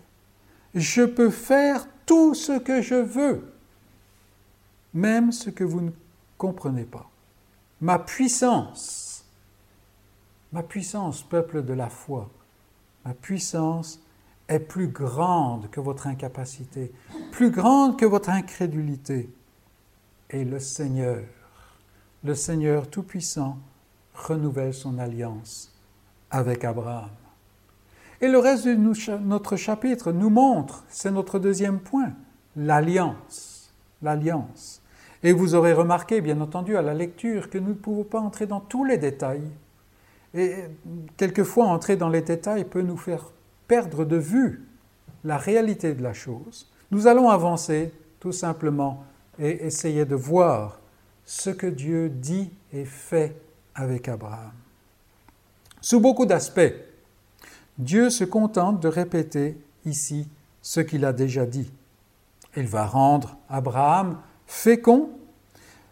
[0.75, 3.55] Je peux faire tout ce que je veux,
[4.93, 5.91] même ce que vous ne
[6.40, 7.07] comprenez pas.
[7.83, 9.26] Ma puissance,
[10.53, 12.31] ma puissance, peuple de la foi,
[13.05, 14.00] ma puissance
[14.48, 16.92] est plus grande que votre incapacité,
[17.31, 19.29] plus grande que votre incrédulité.
[20.31, 21.22] Et le Seigneur,
[22.24, 23.59] le Seigneur Tout-Puissant,
[24.14, 25.70] renouvelle son alliance
[26.31, 27.11] avec Abraham.
[28.22, 32.12] Et le reste de notre chapitre nous montre, c'est notre deuxième point,
[32.57, 33.72] l'alliance.
[34.03, 34.81] L'alliance.
[35.22, 38.46] Et vous aurez remarqué, bien entendu, à la lecture, que nous ne pouvons pas entrer
[38.46, 39.50] dans tous les détails.
[40.35, 40.54] Et
[41.16, 43.24] quelquefois, entrer dans les détails peut nous faire
[43.68, 44.64] perdre de vue
[45.24, 49.04] la réalité de la chose, nous allons avancer tout simplement
[49.38, 50.78] et essayer de voir
[51.24, 53.37] ce que Dieu dit et fait
[53.74, 54.52] avec Abraham.
[55.80, 56.74] Sous beaucoup d'aspects,
[57.78, 60.28] Dieu se contente de répéter ici
[60.62, 61.70] ce qu'il a déjà dit.
[62.56, 64.18] Il va rendre Abraham
[64.51, 65.11] fécond,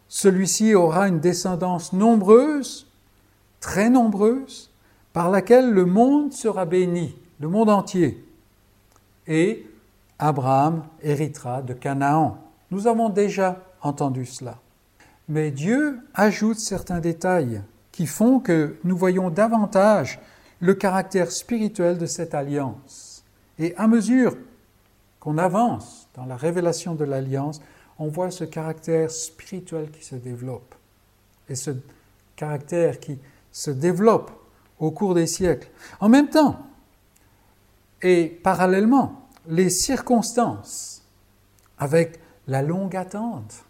[0.09, 2.87] celui-ci aura une descendance nombreuse,
[3.61, 4.71] très nombreuse,
[5.13, 8.25] par laquelle le monde sera béni le monde entier.
[9.27, 9.67] Et
[10.19, 12.39] Abraham héritera de Canaan.
[12.71, 14.59] Nous avons déjà entendu cela.
[15.29, 20.19] Mais Dieu ajoute certains détails qui font que nous voyons davantage
[20.61, 23.25] le caractère spirituel de cette alliance.
[23.59, 24.37] Et à mesure
[25.21, 27.61] qu'on avance dans la révélation de l'alliance,
[27.99, 30.75] on voit ce caractère spirituel qui se développe.
[31.49, 31.71] Et ce
[32.37, 33.19] caractère qui
[33.51, 34.31] se développe
[34.79, 35.69] au cours des siècles.
[36.01, 36.67] En même temps,
[38.03, 41.03] et parallèlement, les circonstances,
[41.79, 43.65] avec la longue attente,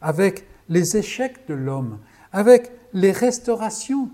[0.00, 1.98] avec les échecs de l'homme,
[2.32, 4.10] avec les restaurations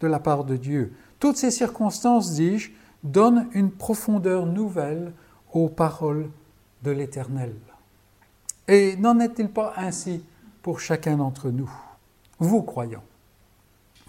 [0.00, 2.70] de la part de Dieu, toutes ces circonstances, dis-je,
[3.02, 5.12] donnent une profondeur nouvelle
[5.52, 6.30] aux paroles
[6.84, 7.52] de l'Éternel.
[8.68, 10.22] Et n'en est-il pas ainsi
[10.62, 11.70] pour chacun d'entre nous,
[12.38, 13.04] vous croyants?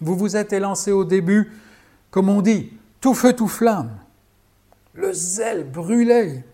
[0.00, 1.50] Vous vous êtes élancés au début,
[2.10, 3.90] comme on dit, tout feu, tout flamme
[4.94, 6.44] le zèle brûlait.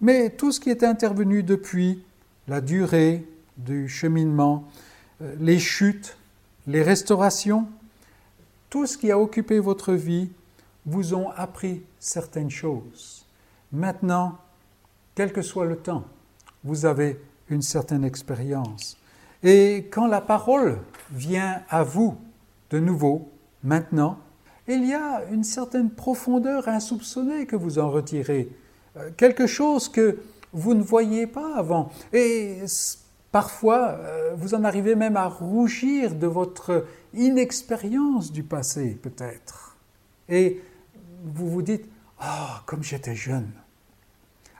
[0.00, 2.04] Mais tout ce qui est intervenu depuis,
[2.46, 4.68] la durée du cheminement,
[5.22, 6.16] euh, les chutes,
[6.66, 7.66] les restaurations,
[8.68, 10.30] tout ce qui a occupé votre vie
[10.84, 13.24] vous ont appris certaines choses.
[13.72, 14.38] Maintenant,
[15.14, 16.04] quel que soit le temps,
[16.64, 18.96] vous avez une certaine expérience.
[19.42, 20.78] Et quand la parole
[21.12, 22.16] vient à vous
[22.70, 23.30] de nouveau,
[23.62, 24.18] maintenant,
[24.66, 28.48] il y a une certaine profondeur insoupçonnée que vous en retirez,
[28.96, 30.18] euh, quelque chose que
[30.52, 31.90] vous ne voyiez pas avant.
[32.12, 32.62] Et
[33.30, 39.76] parfois, euh, vous en arrivez même à rougir de votre inexpérience du passé, peut-être.
[40.28, 40.62] Et
[41.24, 41.86] vous vous dites,
[42.18, 43.50] ah, comme j'étais jeune.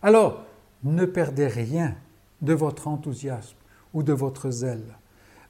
[0.03, 0.45] Alors,
[0.85, 1.95] ne perdez rien
[2.43, 3.57] de votre enthousiasme
[3.93, 4.97] ou de votre zèle.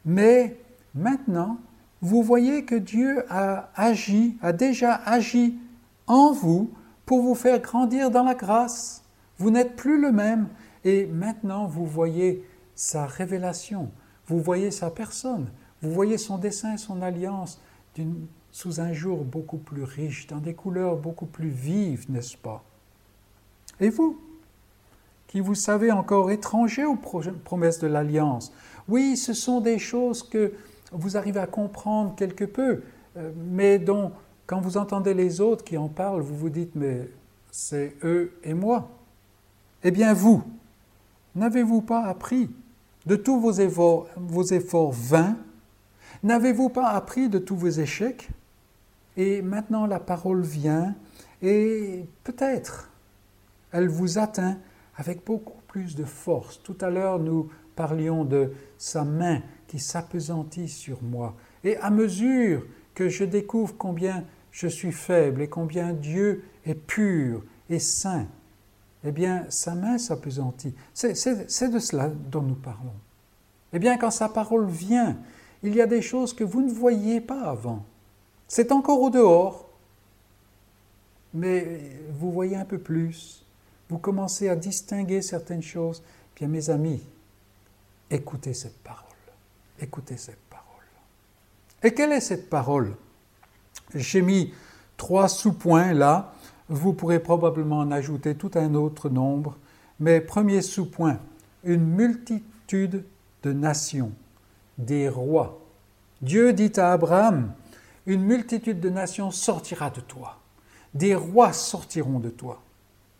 [0.04, 0.56] Mais
[0.94, 1.58] maintenant,
[2.00, 5.58] vous voyez que Dieu a agi, a déjà agi
[6.06, 6.70] en vous
[7.06, 9.02] pour vous faire grandir dans la grâce.
[9.38, 10.48] Vous n'êtes plus le même.
[10.84, 12.44] Et maintenant vous voyez
[12.74, 13.90] sa révélation,
[14.26, 17.60] vous voyez sa personne, vous voyez son dessein son alliance
[18.50, 22.62] sous un jour beaucoup plus riche, dans des couleurs beaucoup plus vives, n'est-ce pas?
[23.80, 24.18] Et vous,
[25.34, 28.52] qui vous savez encore étrangers aux promesses de l'alliance.
[28.86, 30.52] Oui, ce sont des choses que
[30.92, 32.82] vous arrivez à comprendre quelque peu,
[33.16, 34.12] euh, mais dont,
[34.46, 37.10] quand vous entendez les autres qui en parlent, vous vous dites, mais
[37.50, 38.88] c'est eux et moi.
[39.82, 40.44] Eh bien, vous,
[41.34, 42.48] n'avez-vous pas appris
[43.04, 45.36] de tous vos efforts, vos efforts vains?
[46.22, 48.28] N'avez-vous pas appris de tous vos échecs?
[49.16, 50.94] Et maintenant la parole vient
[51.42, 52.88] et peut-être
[53.72, 54.58] elle vous atteint
[54.96, 56.62] avec beaucoup plus de force.
[56.62, 61.34] Tout à l'heure, nous parlions de sa main qui s'apesantit sur moi.
[61.64, 67.42] Et à mesure que je découvre combien je suis faible et combien Dieu est pur
[67.68, 68.26] et saint,
[69.02, 70.74] eh bien, sa main s'apesantit.
[70.92, 72.94] C'est de cela dont nous parlons.
[73.72, 75.18] Eh bien, quand sa parole vient,
[75.62, 77.84] il y a des choses que vous ne voyiez pas avant.
[78.46, 79.68] C'est encore au dehors,
[81.32, 81.80] mais
[82.12, 83.43] vous voyez un peu plus.
[83.88, 86.02] Vous commencez à distinguer certaines choses.
[86.36, 87.02] Bien, mes amis,
[88.10, 89.04] écoutez cette parole.
[89.80, 90.64] Écoutez cette parole.
[91.82, 92.94] Et quelle est cette parole?
[93.94, 94.54] J'ai mis
[94.96, 96.32] trois sous-points là.
[96.68, 99.58] Vous pourrez probablement en ajouter tout un autre nombre.
[100.00, 101.18] Mais premier sous-point,
[101.62, 103.04] une multitude
[103.42, 104.12] de nations,
[104.78, 105.60] des rois.
[106.22, 107.52] Dieu dit à Abraham,
[108.06, 110.40] une multitude de nations sortira de toi,
[110.94, 112.63] des rois sortiront de toi.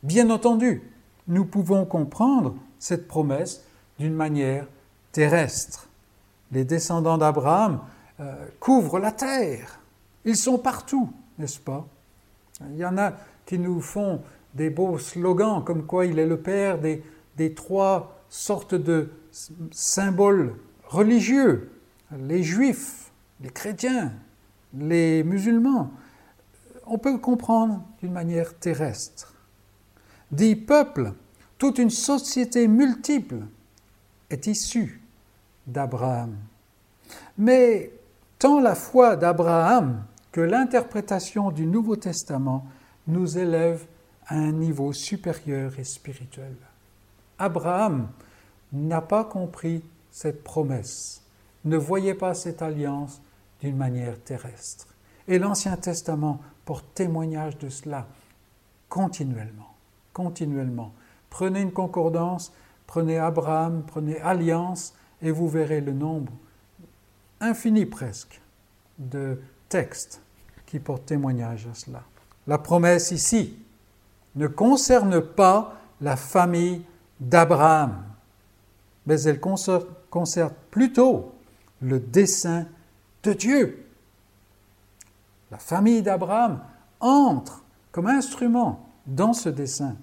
[0.05, 0.83] Bien entendu,
[1.29, 3.65] nous pouvons comprendre cette promesse
[3.99, 4.67] d'une manière
[5.13, 5.89] terrestre.
[6.53, 7.81] Les descendants d'Abraham
[8.21, 9.81] euh, couvrent la terre.
[10.27, 11.87] Ils sont partout, n'est-ce pas?
[12.69, 13.15] Il y en a
[13.47, 14.21] qui nous font
[14.53, 17.03] des beaux slogans comme quoi il est le père des,
[17.39, 19.11] des trois sortes de
[19.71, 20.55] symboles
[20.87, 21.73] religieux,
[22.13, 24.13] les juifs, les chrétiens,
[24.77, 25.91] les musulmans.
[26.85, 29.34] On peut le comprendre d'une manière terrestre.
[30.35, 31.13] Des peuples,
[31.59, 33.47] toute une société multiple
[34.31, 35.01] est issue
[35.65, 36.37] d'Abraham.
[37.39, 37.93] Mais
[38.41, 42.67] tant la foi d'Abraham que l'interprétation du Nouveau Testament
[43.07, 43.87] nous élève
[44.27, 46.57] à un niveau supérieur et spirituel.
[47.39, 48.09] Abraham
[48.73, 51.23] n'a pas compris cette promesse,
[51.65, 53.23] ne voyait pas cette alliance
[53.61, 54.89] d'une manière terrestre.
[55.29, 58.09] Et l'Ancien Testament porte témoignage de cela
[58.89, 59.74] continuellement,
[60.15, 60.95] continuellement.
[61.29, 62.55] Prenez une concordance,
[62.87, 66.33] prenez Abraham, prenez Alliance, et vous verrez le nombre
[67.41, 68.41] infini presque
[68.99, 70.23] de textes
[70.65, 72.03] qui portent témoignage à cela.
[72.47, 73.59] La promesse ici
[74.37, 76.85] ne concerne pas la famille
[77.21, 78.05] d'Abraham,
[79.07, 81.35] mais elle concerne plutôt
[81.81, 82.67] le dessein
[83.23, 83.87] de Dieu.
[85.51, 86.61] La famille d'Abraham
[87.01, 89.97] entre comme instrument dans ce dessein,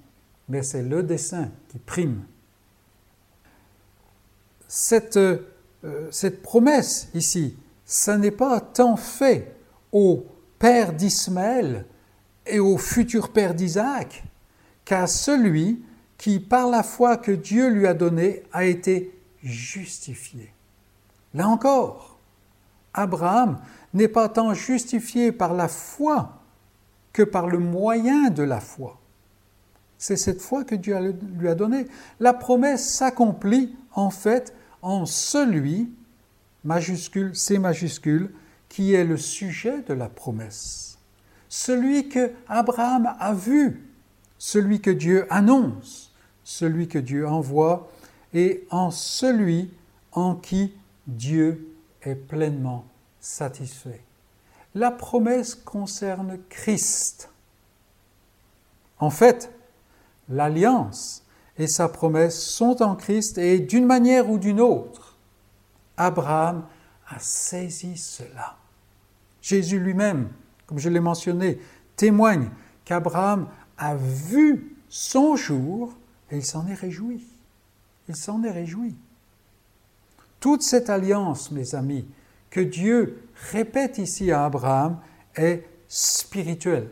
[0.50, 2.24] mais c'est le dessein qui prime.
[4.68, 5.40] Cette, euh,
[6.12, 9.56] cette promesse ici, ça n'est pas tant fait
[9.92, 10.26] au
[10.60, 11.86] père d'Ismaël
[12.46, 14.24] et au futur père d'Isaac
[14.86, 15.84] qu'à celui
[16.18, 20.54] qui, par la foi que Dieu lui a donnée, a été justifié.
[21.34, 22.20] Là encore,
[22.94, 23.60] Abraham
[23.94, 26.41] n'est pas tant justifié par la foi
[27.14, 29.00] que par le moyen de la foi.
[29.98, 30.98] C'est cette foi que Dieu
[31.38, 31.86] lui a donnée.
[32.20, 35.92] La promesse s'accomplit en fait en celui,
[36.64, 38.32] majuscule, C majuscule,
[38.68, 40.98] qui est le sujet de la promesse.
[41.50, 43.90] Celui que Abraham a vu,
[44.38, 47.92] celui que Dieu annonce, celui que Dieu envoie,
[48.34, 49.72] et en celui
[50.14, 50.74] en qui
[51.06, 52.86] Dieu est pleinement
[53.20, 54.02] satisfait.
[54.74, 57.30] La promesse concerne Christ.
[59.00, 59.52] En fait,
[60.30, 61.24] l'alliance
[61.58, 65.18] et sa promesse sont en Christ et d'une manière ou d'une autre,
[65.98, 66.66] Abraham
[67.08, 68.58] a saisi cela.
[69.42, 70.30] Jésus lui-même,
[70.68, 71.60] comme je l'ai mentionné,
[71.96, 72.50] témoigne
[72.86, 75.94] qu'Abraham a vu son jour
[76.30, 77.28] et il s'en est réjoui.
[78.08, 78.96] Il s'en est réjoui.
[80.40, 82.06] Toute cette alliance, mes amis,
[82.52, 85.00] que Dieu répète ici à Abraham,
[85.36, 86.90] est spirituelle.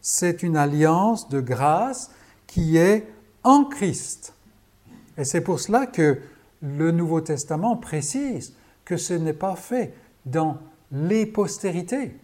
[0.00, 2.10] C'est une alliance de grâce
[2.46, 3.06] qui est
[3.44, 4.34] en Christ.
[5.16, 6.20] Et c'est pour cela que
[6.62, 10.58] le Nouveau Testament précise que ce n'est pas fait dans
[10.90, 12.16] les postérités.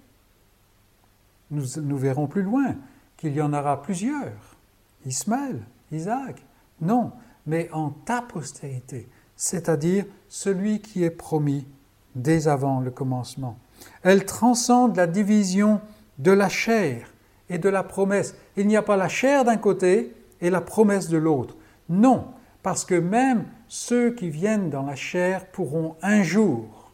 [1.51, 2.77] Nous, nous verrons plus loin
[3.17, 4.57] qu'il y en aura plusieurs.
[5.05, 5.61] Ismaël,
[5.93, 6.43] Isaac.
[6.81, 7.13] Non,
[7.47, 11.67] mais en ta postérité, c'est-à-dire celui qui est promis
[12.15, 13.59] dès avant le commencement.
[14.03, 15.81] Elle transcende la division
[16.19, 17.13] de la chair
[17.49, 18.35] et de la promesse.
[18.57, 21.57] Il n'y a pas la chair d'un côté et la promesse de l'autre.
[21.89, 22.27] Non,
[22.63, 26.93] parce que même ceux qui viennent dans la chair pourront un jour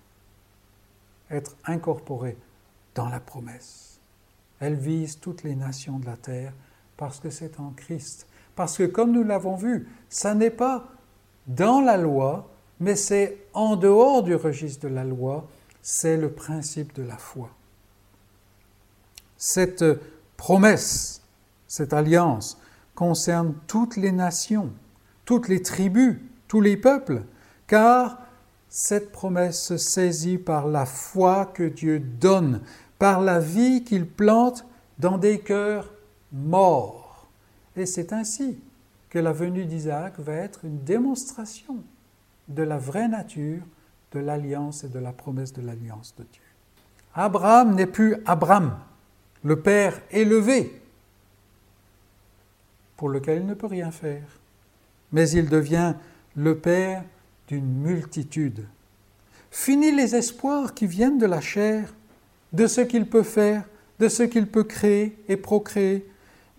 [1.31, 2.37] être incorporés
[2.95, 4.01] dans la promesse.
[4.59, 6.53] Elle vise toutes les nations de la terre
[6.97, 8.27] parce que c'est en Christ.
[8.57, 10.85] Parce que comme nous l'avons vu, ça n'est pas
[11.47, 15.47] dans la loi, mais c'est en dehors du registre de la loi,
[15.83, 17.51] c'est le principe de la foi.
[19.37, 19.85] Cette
[20.37, 21.23] promesse,
[21.69, 22.59] cette alliance,
[22.95, 24.71] concerne toutes les nations,
[25.25, 27.23] toutes les tribus, tous les peuples,
[27.67, 28.19] car
[28.69, 32.63] cette promesse se saisit par la foi que Dieu donne,
[32.99, 34.65] par la vie qu'il plante
[34.99, 35.93] dans des cœurs
[36.33, 37.29] morts.
[37.77, 38.59] Et c'est ainsi
[39.09, 41.83] que la venue d'Isaac va être une démonstration
[42.51, 43.63] de la vraie nature
[44.13, 46.43] de l'alliance et de la promesse de l'alliance de Dieu.
[47.15, 48.77] Abraham n'est plus Abraham,
[49.45, 50.81] le Père élevé,
[52.97, 54.27] pour lequel il ne peut rien faire,
[55.13, 55.95] mais il devient
[56.37, 57.05] le Père
[57.49, 58.67] d'une multitude.
[59.51, 61.93] Fini les espoirs qui viennent de la chair,
[62.53, 63.65] de ce qu'il peut faire,
[63.99, 66.07] de ce qu'il peut créer et procréer.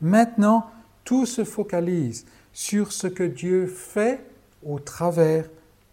[0.02, 0.70] Maintenant,
[1.04, 4.20] tout se focalise sur ce que Dieu fait
[4.66, 5.46] au travers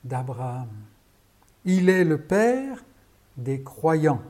[0.08, 0.68] d'Abraham.
[1.64, 2.84] Il est le Père
[3.36, 4.22] des croyants,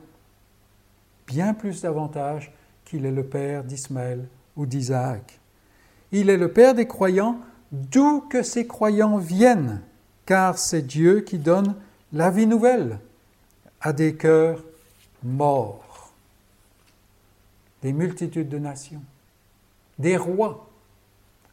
[1.27, 2.51] bien plus davantage
[2.85, 5.39] qu'il est le Père d'Ismaël ou d'Isaac.
[6.11, 7.39] Il est le Père des croyants
[7.71, 9.81] d'où que ces croyants viennent,
[10.25, 11.75] car c'est Dieu qui donne
[12.13, 12.99] la vie nouvelle
[13.81, 14.63] à des cœurs
[15.23, 16.11] morts,
[17.81, 19.01] des multitudes de nations,
[19.97, 20.67] des rois.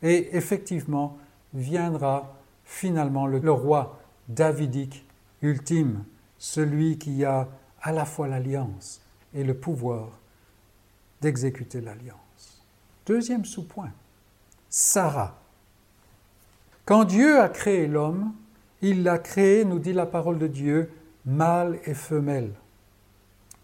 [0.02, 1.16] Et effectivement,
[1.54, 2.34] viendra
[2.64, 5.06] finalement le, roi davidique
[5.42, 6.04] ultime,
[6.38, 7.48] celui qui a
[7.82, 9.00] à la fois l'alliance
[9.34, 10.10] et le pouvoir
[11.20, 12.62] d'exécuter l'alliance.
[13.06, 13.92] Deuxième sous-point,
[14.68, 15.38] Sarah.
[16.84, 18.32] Quand Dieu a créé l'homme,
[18.82, 20.90] il l'a créé, nous dit la parole de Dieu,
[21.24, 22.52] mâle et femelle.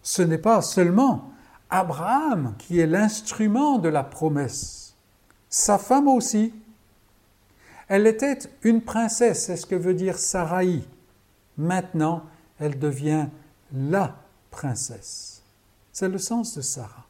[0.03, 1.33] Ce n'est pas seulement
[1.71, 4.95] Abraham qui est l'instrument de la promesse,
[5.49, 6.53] sa femme aussi.
[7.95, 10.81] Elle était une princesse, c'est ce que veut dire Sarai.
[11.59, 12.23] Maintenant,
[12.59, 13.27] elle devient
[13.71, 14.17] la
[14.51, 15.43] princesse.
[15.93, 17.05] C'est le sens de Sarah.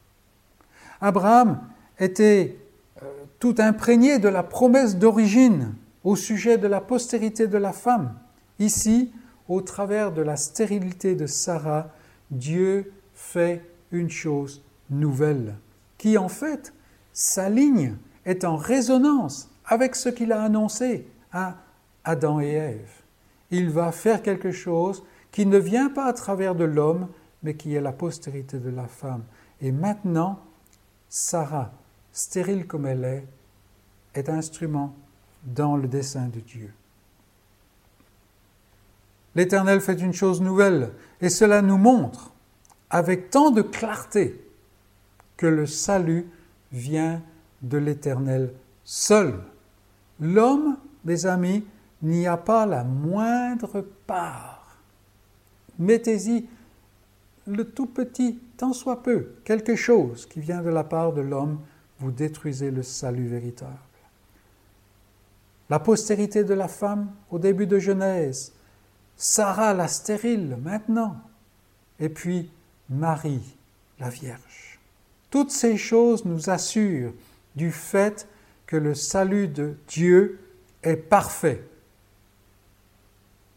[0.99, 1.61] Abraham
[1.99, 2.57] était
[3.01, 3.05] euh,
[3.39, 8.15] tout imprégné de la promesse d'origine au sujet de la postérité de la femme.
[8.59, 9.13] Ici,
[9.47, 11.91] au travers de la stérilité de Sarah,
[12.29, 15.55] Dieu fait une chose nouvelle,
[15.97, 16.73] qui en fait
[17.13, 21.55] s'aligne, est en résonance avec ce qu'il a annoncé à
[22.03, 22.91] Adam et Ève.
[23.51, 27.07] Il va faire quelque chose qui ne vient pas à travers de l'homme,
[27.43, 29.23] mais qui est la postérité de la femme.
[29.61, 30.39] Et maintenant,
[31.09, 31.71] Sarah,
[32.11, 33.25] stérile comme elle est,
[34.15, 34.93] est instrument
[35.43, 36.73] dans le dessein de Dieu.
[39.35, 42.31] L'Éternel fait une chose nouvelle, et cela nous montre
[42.89, 44.39] avec tant de clarté
[45.37, 46.27] que le salut
[46.71, 47.21] vient
[47.63, 49.39] de l'Éternel seul.
[50.23, 51.63] L'homme, mes amis,
[52.01, 54.77] n'y a pas la moindre part.
[55.77, 56.47] Mettez-y
[57.45, 61.59] le tout petit, tant soit peu, quelque chose qui vient de la part de l'homme,
[61.99, 63.77] vous détruisez le salut véritable
[65.73, 68.53] la postérité de la femme au début de Genèse,
[69.17, 71.17] Sarah la stérile maintenant,
[71.99, 72.51] et puis
[72.89, 73.57] Marie
[73.99, 74.79] la Vierge.
[75.29, 77.13] Toutes ces choses nous assurent
[77.55, 78.27] du fait
[78.65, 80.39] que le salut de Dieu
[80.83, 81.67] est parfait.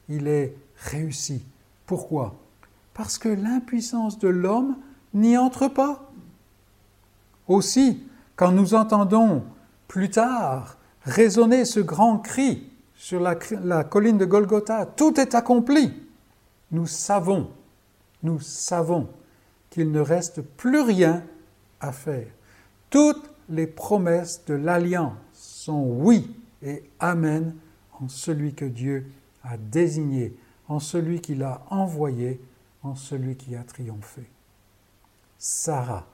[0.08, 1.42] Il est réussi.
[1.86, 2.36] Pourquoi?
[2.94, 4.76] Parce que l'impuissance de l'homme
[5.14, 6.10] n'y entre pas.
[7.48, 8.02] Aussi,
[8.34, 9.44] quand nous entendons
[9.88, 15.92] plus tard résonner ce grand cri sur la, colline de Golgotha, tout est accompli.
[16.72, 17.50] Nous savons,
[18.22, 19.08] nous savons
[19.70, 21.22] qu'il ne reste plus rien
[21.80, 22.26] à faire.
[22.90, 27.54] Toutes les promesses de l'alliance sont oui et amen
[28.00, 29.10] en celui que Dieu
[29.42, 30.36] a désigné,
[30.68, 32.40] en celui qu'il a envoyé,
[32.82, 34.28] en celui qui a triomphé.
[35.38, 36.06] Sarah,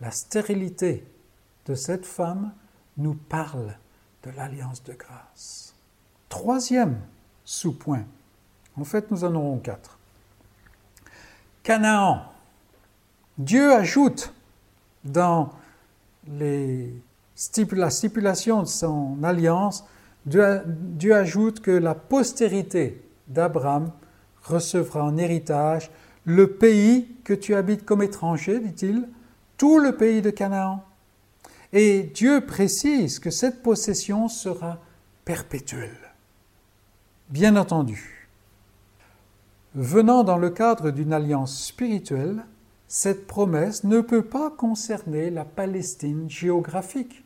[0.00, 1.04] la stérilité
[1.66, 2.52] de cette femme
[2.96, 3.76] nous parle
[4.24, 5.74] de l'alliance de grâce.
[6.28, 7.00] Troisième
[7.44, 8.04] sous-point.
[8.76, 9.98] En fait, nous en aurons quatre.
[11.62, 12.24] Canaan.
[13.38, 14.32] Dieu ajoute
[15.04, 15.52] dans
[16.26, 19.84] la stipulation de son alliance,
[20.26, 23.90] Dieu ajoute que la postérité d'Abraham
[24.42, 25.90] recevra en héritage
[26.24, 29.08] le pays que tu habites comme étranger, dit-il,
[29.56, 30.84] tout le pays de Canaan.
[31.72, 34.78] Et Dieu précise que cette possession sera
[35.24, 36.12] perpétuelle.
[37.30, 38.28] Bien entendu,
[39.74, 42.44] venant dans le cadre d'une alliance spirituelle,
[42.94, 47.24] cette promesse ne peut pas concerner la Palestine géographique.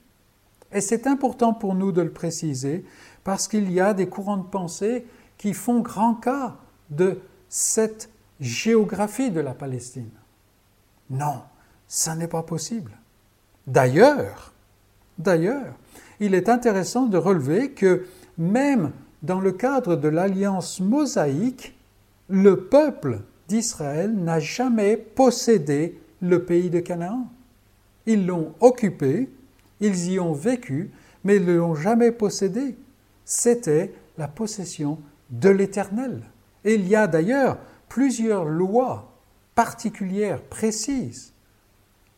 [0.70, 2.84] Et c'est important pour nous de le préciser
[3.24, 5.06] parce qu'il y a des courants de pensée
[5.38, 6.54] qui font grand cas
[6.90, 10.12] de cette géographie de la Palestine.
[11.10, 11.42] Non,
[11.88, 12.92] ça n'est pas possible.
[13.66, 14.52] D'ailleurs,
[15.18, 15.74] d'ailleurs,
[16.20, 18.06] il est intéressant de relever que
[18.38, 18.92] même
[19.24, 21.76] dans le cadre de l'alliance mosaïque,
[22.28, 23.18] le peuple
[23.48, 27.28] d'Israël n'a jamais possédé le pays de Canaan.
[28.06, 29.28] Ils l'ont occupé,
[29.80, 30.90] ils y ont vécu,
[31.24, 32.76] mais ils ne l'ont jamais possédé.
[33.24, 34.98] C'était la possession
[35.30, 36.22] de l'Éternel.
[36.64, 39.12] Et il y a d'ailleurs plusieurs lois
[39.54, 41.32] particulières, précises,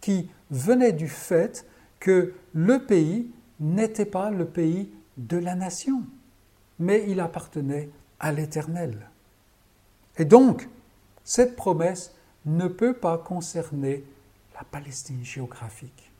[0.00, 1.66] qui venaient du fait
[2.00, 6.02] que le pays n'était pas le pays de la nation,
[6.78, 9.08] mais il appartenait à l'Éternel.
[10.16, 10.68] Et donc,
[11.28, 12.14] cette promesse
[12.46, 14.02] ne peut pas concerner
[14.54, 16.10] la Palestine géographique.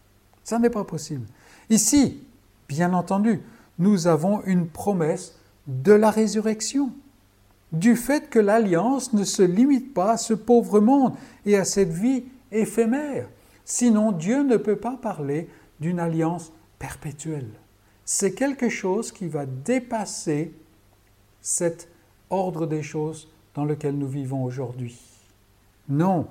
[0.45, 1.25] Ça n'est pas possible.
[1.71, 2.23] Ici,
[2.69, 3.41] bien entendu,
[3.79, 6.93] nous avons une promesse de la résurrection,
[7.73, 11.15] du fait que l'alliance ne se limite pas à ce pauvre monde
[11.47, 13.31] et à cette vie éphémère.
[13.65, 15.49] Sinon, Dieu ne peut pas parler
[15.81, 17.49] d'une alliance perpétuelle.
[18.05, 20.53] C'est quelque chose qui va dépasser
[21.41, 21.89] cet
[22.29, 23.29] ordre des choses
[23.59, 24.97] dans lequel nous vivons aujourd'hui.
[25.89, 26.29] Non,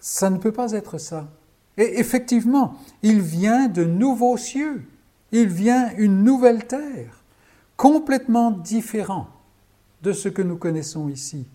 [0.00, 1.28] ça ne peut pas être ça.
[1.76, 4.82] Et effectivement, il vient de nouveaux cieux,
[5.30, 7.22] il vient une nouvelle terre
[7.76, 9.28] complètement différent
[10.02, 11.46] de ce que nous connaissons ici.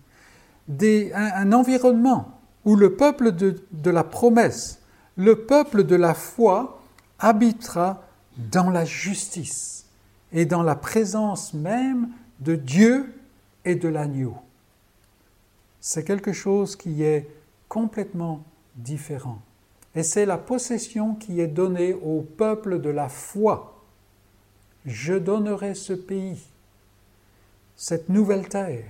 [0.80, 4.80] un, environnement où le peuple de, de la promesse,
[5.18, 6.80] le peuple de la foi
[7.18, 8.02] habitera
[8.38, 9.84] dans la justice
[10.32, 12.08] et dans la présence même
[12.40, 13.12] de Dieu
[13.68, 14.36] et de l'agneau.
[15.80, 17.28] C'est quelque chose qui est
[17.68, 18.44] complètement
[18.76, 19.40] différent.
[19.94, 23.74] Et c'est la possession qui est donnée au peuple de la foi
[24.88, 26.42] je donnerai ce pays,
[27.76, 28.84] cette nouvelle terre,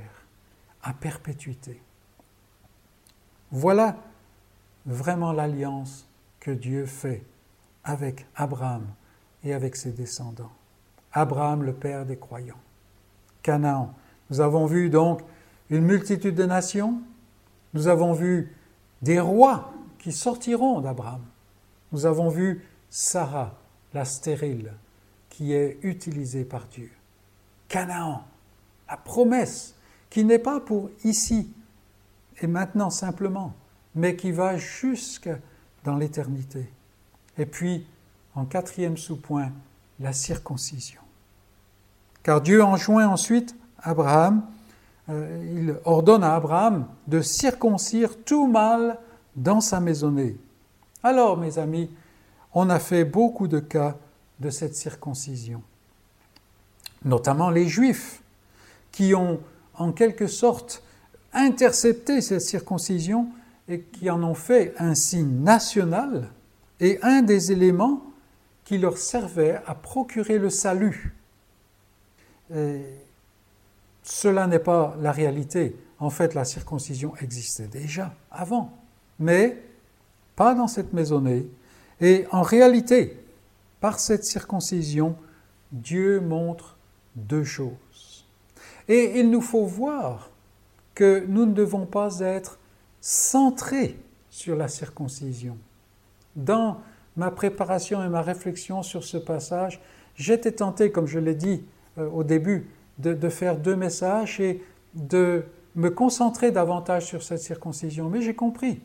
[0.83, 1.83] à perpétuité.
[3.51, 3.97] Voilà
[4.87, 6.07] vraiment l'alliance
[6.41, 7.25] que Dieu fait
[7.83, 8.87] avec Abraham
[9.43, 10.53] et avec ses descendants.
[11.13, 12.61] Abraham, le père des croyants.
[13.43, 13.95] Canaan.
[14.31, 15.23] Nous avons vu donc
[15.71, 17.01] une multitude de nations.
[17.75, 18.55] Nous avons vu
[19.03, 21.23] des rois qui sortiront d'Abraham.
[21.93, 23.55] Nous avons vu Sarah,
[23.95, 24.73] la stérile,
[25.31, 26.91] qui est utilisé par Dieu.
[27.69, 28.25] Canaan,
[28.89, 29.75] la promesse
[30.11, 31.53] qui n'est pas pour ici
[32.41, 33.55] et maintenant simplement,
[33.95, 35.31] mais qui va jusque
[35.85, 36.71] dans l'éternité.
[37.37, 37.87] Et puis,
[38.35, 39.53] en quatrième sous-point,
[40.01, 41.01] la circoncision.
[42.23, 44.43] Car Dieu enjoint ensuite Abraham,
[45.09, 48.99] euh, il ordonne à Abraham de circoncire tout mâle
[49.37, 50.37] dans sa maisonnée.
[51.03, 51.91] Alors, mes amis,
[52.55, 53.97] on a fait beaucoup de cas
[54.41, 55.63] de cette circoncision.
[57.05, 58.23] Notamment les Juifs,
[58.93, 59.41] qui ont
[59.75, 60.83] en quelque sorte
[61.33, 63.29] intercepté cette circoncision
[63.69, 66.29] et qui en ont fait un signe national
[66.81, 68.03] et un des éléments
[68.65, 71.15] qui leur servait à procurer le salut.
[74.09, 75.77] Cela n'est pas la réalité.
[75.99, 78.73] En fait, la circoncision existait déjà avant,
[79.19, 79.63] mais
[80.35, 81.47] pas dans cette maisonnée.
[82.01, 83.23] Et en réalité,
[83.81, 85.15] par cette circoncision,
[85.73, 86.79] Dieu montre
[87.17, 88.25] deux choses.
[88.89, 90.31] Et il nous faut voir
[90.95, 92.59] que nous ne devons pas être
[93.03, 93.99] centrés
[94.31, 95.59] sur la circoncision.
[96.35, 96.81] Dans
[97.15, 99.83] ma préparation et ma réflexion sur ce passage,
[100.17, 101.63] j'étais tenté, comme je l'ai dit
[101.99, 104.63] euh, au début, de, faire deux messages et
[104.95, 105.45] de
[105.77, 108.09] me concentrer davantage sur cette circoncision.
[108.09, 108.81] Mais j'ai compris.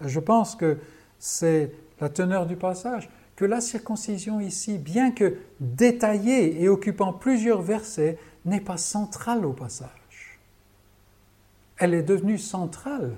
[0.00, 0.78] Je pense que
[1.18, 7.62] c'est la teneur du passage que la circoncision ici, bien que détaillée et occupant plusieurs
[7.62, 10.40] versets, n'est pas centrale au passage.
[11.78, 13.16] Elle est devenue centrale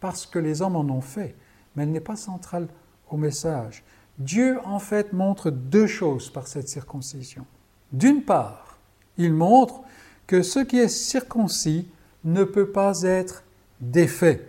[0.00, 1.34] parce que les hommes en ont fait,
[1.74, 2.68] mais elle n'est pas centrale
[3.10, 3.82] au message.
[4.18, 7.46] Dieu, en fait, montre deux choses par cette circoncision.
[7.92, 8.69] D'une part,
[9.18, 9.80] il montre
[10.26, 11.88] que ce qui est circoncis
[12.24, 13.42] ne peut pas être
[13.80, 14.46] défait.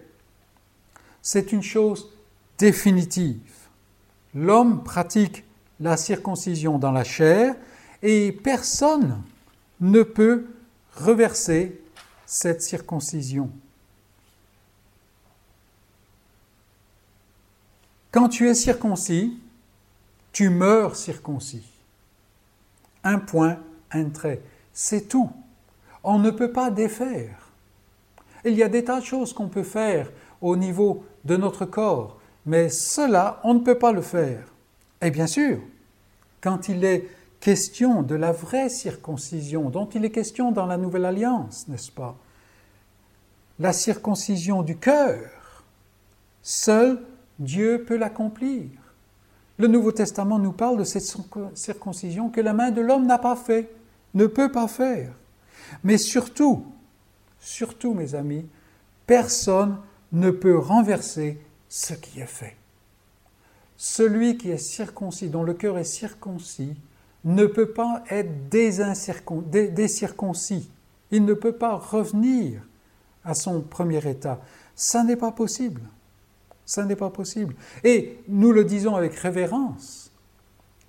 [1.21, 2.09] C'est une chose
[2.57, 3.39] définitive.
[4.33, 5.43] L'homme pratique
[5.79, 7.55] la circoncision dans la chair
[8.03, 9.21] et personne
[9.79, 10.45] ne peut
[10.95, 11.81] reverser
[12.25, 13.49] cette circoncision.
[18.11, 19.39] Quand tu es circoncis,
[20.31, 21.63] tu meurs circoncis.
[23.03, 23.57] Un point,
[23.91, 24.41] un trait.
[24.73, 25.29] C'est tout.
[26.03, 27.51] On ne peut pas défaire.
[28.43, 30.11] Il y a des tas de choses qu'on peut faire
[30.41, 34.43] au niveau de notre corps, mais cela, on ne peut pas le faire.
[35.01, 35.59] Et bien sûr,
[36.41, 37.07] quand il est
[37.39, 42.15] question de la vraie circoncision, dont il est question dans la Nouvelle Alliance, n'est-ce pas?
[43.59, 45.63] La circoncision du cœur,
[46.41, 46.99] seul
[47.37, 48.69] Dieu peut l'accomplir.
[49.57, 51.05] Le Nouveau Testament nous parle de cette
[51.53, 53.71] circoncision que la main de l'homme n'a pas fait,
[54.13, 55.13] ne peut pas faire.
[55.83, 56.65] Mais surtout,
[57.39, 58.45] surtout mes amis,
[59.07, 59.77] personne
[60.11, 61.39] ne peut renverser
[61.69, 62.57] ce qui est fait.
[63.77, 66.75] Celui qui est circoncis, dont le cœur est circoncis,
[67.23, 70.69] ne peut pas être décirconcis.
[71.11, 72.61] Il ne peut pas revenir
[73.23, 74.41] à son premier état.
[74.75, 75.81] Ça n'est pas possible.
[76.65, 77.55] Ça n'est pas possible.
[77.83, 80.10] Et nous le disons avec révérence.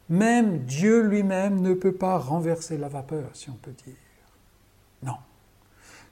[0.09, 3.95] Même Dieu lui-même ne peut pas renverser la vapeur, si on peut dire.
[5.03, 5.17] Non.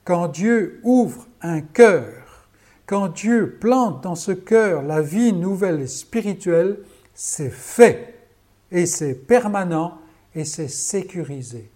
[0.05, 2.49] Quand Dieu ouvre un cœur,
[2.87, 6.79] quand Dieu plante dans ce cœur la vie nouvelle et spirituelle,
[7.15, 8.29] c'est fait
[8.73, 9.99] et c'est permanent
[10.35, 11.71] et c'est sécurisé.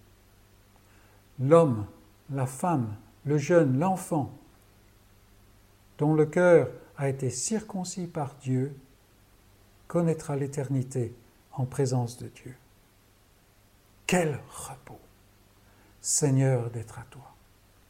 [1.40, 1.86] L'homme,
[2.32, 2.94] la femme,
[3.26, 4.32] le jeune, l'enfant,
[5.98, 8.74] dont le cœur a été circoncis par Dieu,
[9.86, 11.12] connaîtra l'éternité
[11.56, 12.54] en présence de Dieu.
[14.06, 14.98] Quel repos,
[16.00, 17.34] Seigneur, d'être à toi.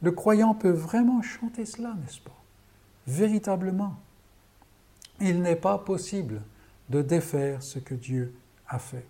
[0.01, 2.43] Le croyant peut vraiment chanter cela, n'est-ce pas?
[3.07, 3.95] Véritablement.
[5.19, 6.41] Il n'est pas possible
[6.89, 8.35] de défaire ce que Dieu
[8.67, 9.05] a fait.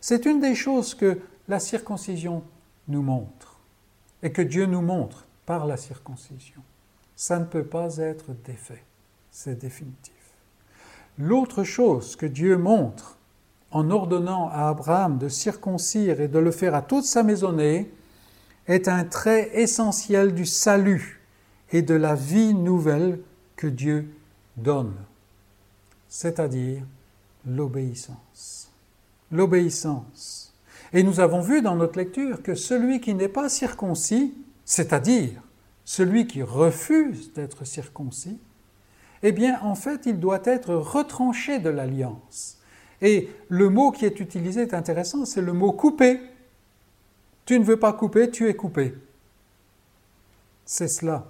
[0.00, 2.44] C'est une des choses que la circoncision
[2.88, 3.58] nous montre
[4.22, 6.62] et que Dieu nous montre par la circoncision.
[7.14, 8.84] Ça ne peut pas être défait,
[9.30, 10.12] c'est définitif.
[11.18, 13.15] L'autre chose que Dieu montre
[13.76, 17.92] en ordonnant à Abraham de circoncire et de le faire à toute sa maisonnée
[18.66, 21.20] est un trait essentiel du salut
[21.72, 23.20] et de la vie nouvelle
[23.54, 24.08] que Dieu
[24.56, 24.94] donne,
[26.08, 26.82] c'est-à-dire
[27.46, 28.66] l'obéissance
[29.32, 30.54] l'obéissance.
[30.92, 35.42] Et nous avons vu dans notre lecture que celui qui n'est pas circoncis, c'est-à-dire
[35.84, 38.38] celui qui refuse d'être circoncis,
[39.22, 42.55] eh bien en fait il doit être retranché de l'alliance.
[43.02, 46.20] Et le mot qui est utilisé est intéressant, c'est le mot couper.
[47.44, 48.94] Tu ne veux pas couper, tu es coupé.
[50.64, 51.26] C'est cela.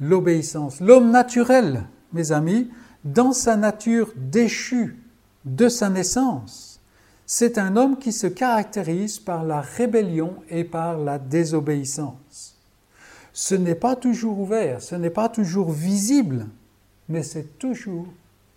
[0.00, 0.80] L'obéissance.
[0.80, 2.70] L'homme naturel, mes amis,
[3.04, 4.98] dans sa nature déchue
[5.44, 6.80] de sa naissance.
[7.24, 12.58] C'est un homme qui se caractérise par la rébellion et par la désobéissance.
[13.32, 16.48] Ce n'est pas toujours ouvert, ce n'est pas toujours visible,
[17.08, 18.06] mais c'est toujours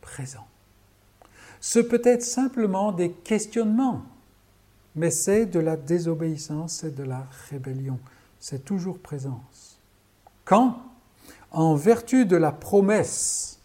[0.01, 0.45] présent.
[1.65, 4.03] Ce peut être simplement des questionnements,
[4.95, 7.97] mais c'est de la désobéissance, c'est de la rébellion,
[8.39, 9.79] c'est toujours présence.
[10.43, 10.77] Quand,
[11.49, 13.57] en vertu de la promesse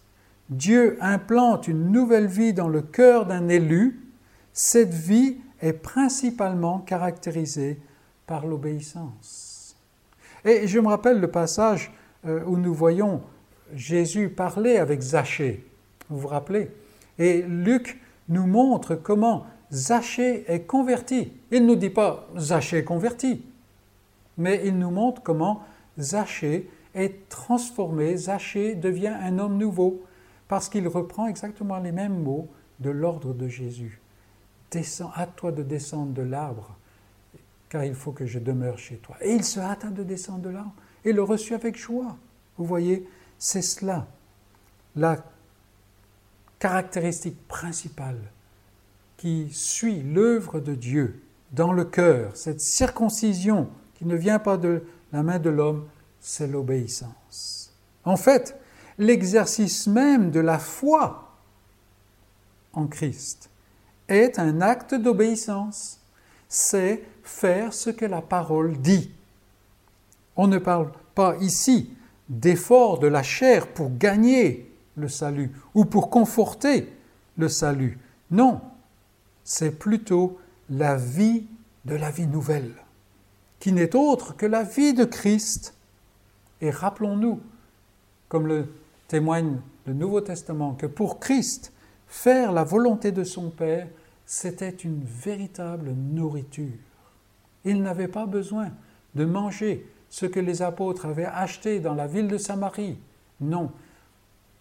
[0.48, 4.00] Dieu implante une nouvelle vie dans le cœur d'un élu,
[4.54, 7.78] cette vie est principalement caractérisée
[8.26, 9.76] par l'obéissance.
[10.46, 11.92] Et je me rappelle le passage
[12.24, 13.20] euh, où nous voyons
[13.74, 15.66] Jésus parler avec Zachée.
[16.08, 16.70] Vous vous rappelez?
[17.20, 21.32] Et Luc nous montre comment Zachée est converti.
[21.52, 23.44] Il ne nous dit pas Zachée est converti,
[24.36, 25.62] mais il nous montre comment
[25.98, 30.02] Zachée est transformé, Zachée devient un homme nouveau
[30.48, 32.48] parce qu'il reprend exactement les mêmes mots
[32.80, 34.00] de l'ordre de Jésus.
[34.70, 36.76] Descends, hâte-toi de descendre de l'arbre,
[37.68, 39.16] car il faut que je demeure chez toi.
[39.20, 42.16] Et il se hâta de descendre de l'arbre et le reçut avec joie.
[42.56, 43.08] Vous voyez,
[43.38, 44.06] c'est cela,
[44.96, 45.24] la
[46.60, 48.20] caractéristique principale
[49.16, 54.84] qui suit l'œuvre de Dieu dans le cœur, cette circoncision qui ne vient pas de
[55.12, 55.88] la main de l'homme,
[56.20, 57.74] c'est l'obéissance.
[58.04, 58.56] En fait,
[58.98, 61.34] l'exercice même de la foi
[62.72, 63.50] en Christ
[64.08, 66.00] est un acte d'obéissance.
[66.48, 69.12] C'est faire ce que la parole dit.
[70.36, 71.90] On ne parle pas ici
[72.28, 76.92] d'effort de la chair pour gagner le salut ou pour conforter
[77.36, 77.98] le salut.
[78.30, 78.60] Non,
[79.44, 80.38] c'est plutôt
[80.68, 81.46] la vie
[81.84, 82.74] de la vie nouvelle,
[83.58, 85.74] qui n'est autre que la vie de Christ.
[86.60, 87.40] Et rappelons-nous,
[88.28, 88.68] comme le
[89.08, 91.72] témoigne le Nouveau Testament que pour Christ,
[92.06, 93.88] faire la volonté de son Père,
[94.26, 96.78] c'était une véritable nourriture.
[97.64, 98.70] Il n'avait pas besoin
[99.14, 102.98] de manger ce que les apôtres avaient acheté dans la ville de Samarie.
[103.40, 103.72] Non,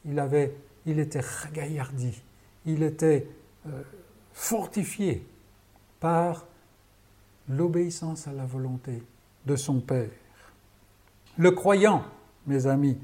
[0.05, 2.21] il, avait, il était ragaillardi,
[2.65, 3.27] il était
[3.67, 3.81] euh,
[4.33, 5.25] fortifié
[5.99, 6.45] par
[7.49, 9.03] l'obéissance à la volonté
[9.45, 10.09] de son Père.
[11.37, 12.03] Le croyant,
[12.47, 12.97] mes amis,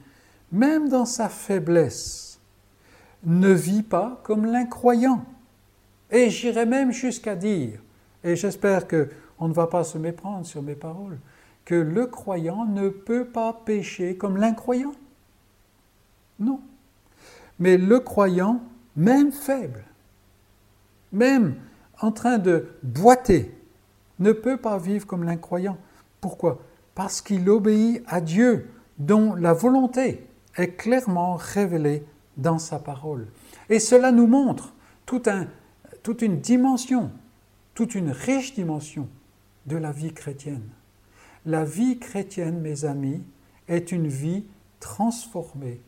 [0.52, 2.40] même dans sa faiblesse,
[3.24, 5.26] ne vit pas comme l'incroyant.
[6.12, 7.82] Et j'irai même jusqu'à dire,
[8.24, 11.20] et j'espère qu'on ne va pas se méprendre sur mes paroles,
[11.66, 14.94] que le croyant ne peut pas pécher comme l'incroyant.
[16.40, 16.62] Non.
[17.60, 18.62] Mais le croyant,
[18.96, 19.84] même faible,
[21.12, 21.56] même
[22.02, 23.52] en train de boiter,
[24.20, 25.78] ne peut pas vivre comme l'incroyant.
[26.22, 26.62] Pourquoi?
[26.94, 30.26] Parce qu'il obéit à Dieu, dont la volonté
[30.56, 32.06] est clairement révélée
[32.38, 33.28] dans sa parole.
[33.70, 34.74] Et cela nous montre
[35.06, 35.28] toute
[36.22, 37.12] une dimension,
[37.74, 39.08] toute une riche dimension
[39.66, 40.70] de la vie chrétienne.
[41.46, 43.22] La vie chrétienne, mes amis,
[43.68, 44.46] est une vie
[44.80, 45.82] transformée.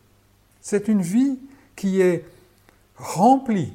[0.62, 1.40] C'est une vie
[1.78, 2.26] qui est
[2.98, 3.72] remplie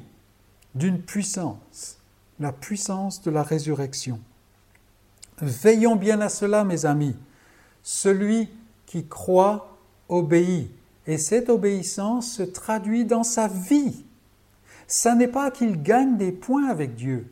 [0.75, 1.97] d'une puissance,
[2.39, 4.19] la puissance de la résurrection.
[5.41, 7.15] Veillons bien à cela, mes amis.
[7.81, 8.49] Celui
[8.85, 9.75] qui croit
[10.09, 10.69] obéit,
[11.07, 14.05] et cette obéissance se traduit dans sa vie.
[14.87, 17.31] Ça n'est pas qu'il gagne des points avec Dieu.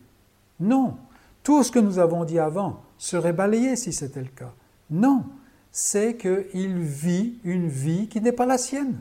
[0.60, 0.98] Non,
[1.44, 4.54] tout ce que nous avons dit avant serait balayé si c'était le cas.
[4.90, 5.26] Non,
[5.72, 9.00] c'est qu'il vit une vie qui n'est pas la sienne,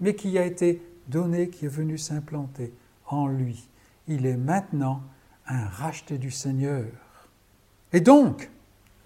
[0.00, 2.72] mais qui a été donnée, qui est venue s'implanter
[3.06, 3.68] en lui.
[4.06, 5.02] Il est maintenant
[5.46, 6.86] un racheté du Seigneur.
[7.92, 8.50] Et donc,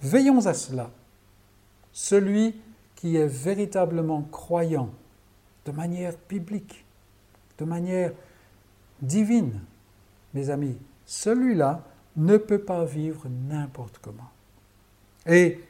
[0.00, 0.90] veillons à cela.
[1.92, 2.56] Celui
[2.96, 4.90] qui est véritablement croyant
[5.64, 6.84] de manière biblique,
[7.58, 8.12] de manière
[9.00, 9.60] divine,
[10.34, 10.76] mes amis,
[11.06, 11.84] celui-là
[12.16, 14.30] ne peut pas vivre n'importe comment.
[15.26, 15.60] Et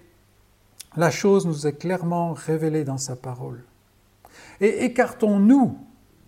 [0.97, 3.63] la chose nous est clairement révélée dans sa parole.
[4.61, 5.79] Et écartons-nous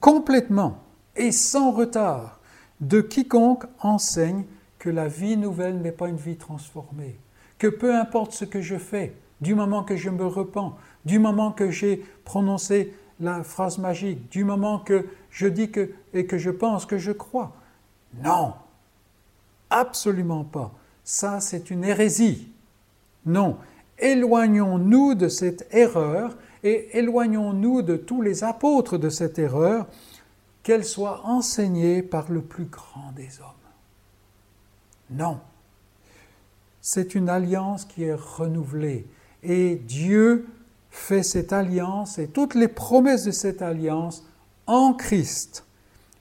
[0.05, 0.81] complètement
[1.17, 2.39] et sans retard
[2.83, 4.45] de quiconque enseigne
[4.79, 7.19] que la vie nouvelle n'est pas une vie transformée,
[7.57, 10.77] que peu importe ce que je fais, du moment que je me repens,
[11.07, 16.27] du moment que j'ai prononcé la phrase magique, du moment que je dis que et
[16.27, 17.57] que je pense que je crois.
[18.23, 18.53] Non,
[19.71, 20.75] absolument pas.
[21.03, 22.53] Ça, c'est une hérésie.
[23.25, 23.57] Non,
[23.99, 29.87] éloignons-nous de cette erreur et éloignons-nous de tous les apôtres de cette erreur,
[30.63, 33.51] qu'elle soit enseignée par le plus grand des hommes.
[35.11, 35.39] Non,
[36.81, 39.07] c'est une alliance qui est renouvelée
[39.43, 40.47] et Dieu
[40.91, 44.25] fait cette alliance et toutes les promesses de cette alliance
[44.67, 45.67] en Christ.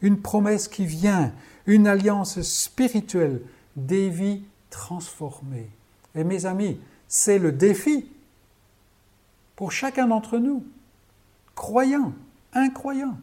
[0.02, 1.32] Une promesse qui vient,
[1.66, 3.42] une alliance spirituelle,
[3.78, 5.70] des vies transformées.
[6.16, 8.06] Et mes amis, c'est le défi
[9.64, 10.66] pour chacun d'entre nous,
[11.56, 12.12] croyants,
[12.52, 13.18] incroyants.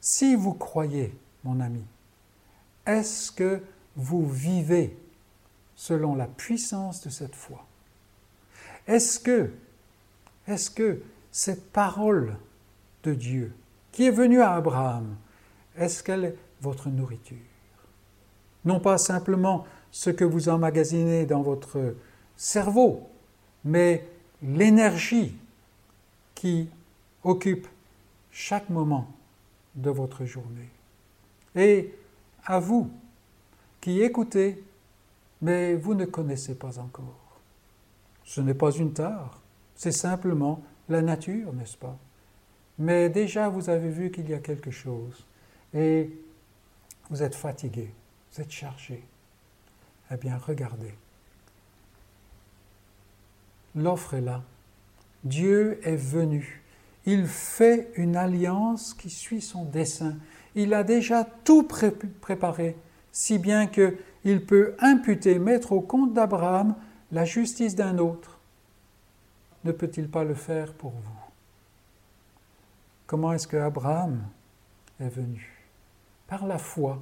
[0.00, 1.84] Si vous croyez, mon ami,
[2.86, 3.60] est-ce que
[3.96, 4.96] vous vivez
[5.74, 7.66] selon la puissance de cette foi?
[8.86, 9.52] Est-ce que,
[10.48, 12.34] est-ce que cette parole
[13.02, 13.54] de Dieu
[13.92, 15.16] qui est venue à Abraham,
[15.76, 17.36] est-ce qu'elle est votre nourriture?
[18.64, 21.94] Non pas simplement ce que vous emmagasinez dans votre
[22.38, 23.10] cerveau,
[23.62, 25.36] mais l'énergie
[26.34, 26.68] qui
[27.24, 27.66] occupe
[28.30, 29.08] chaque moment
[29.74, 30.68] de votre journée.
[31.54, 31.94] Et
[32.44, 32.90] à vous
[33.80, 34.62] qui écoutez,
[35.42, 37.40] mais vous ne connaissez pas encore.
[38.24, 39.40] Ce n'est pas une tare,
[39.74, 41.96] c'est simplement la nature, n'est-ce pas?
[42.78, 45.24] Mais déjà, vous avez vu qu'il y a quelque chose
[45.72, 46.10] et
[47.08, 47.90] vous êtes fatigué,
[48.32, 49.02] vous êtes chargé.
[50.10, 50.94] Eh bien, regardez.
[53.76, 54.42] L'offre est là.
[55.22, 56.62] Dieu est venu.
[57.04, 60.16] Il fait une alliance qui suit son dessein.
[60.54, 62.76] Il a déjà tout préparé,
[63.12, 66.74] si bien qu'il peut imputer, mettre au compte d'Abraham
[67.12, 68.38] la justice d'un autre.
[69.64, 71.20] Ne peut-il pas le faire pour vous?
[73.06, 74.22] Comment est-ce que Abraham
[74.98, 75.52] est venu?
[76.26, 77.00] Par la foi.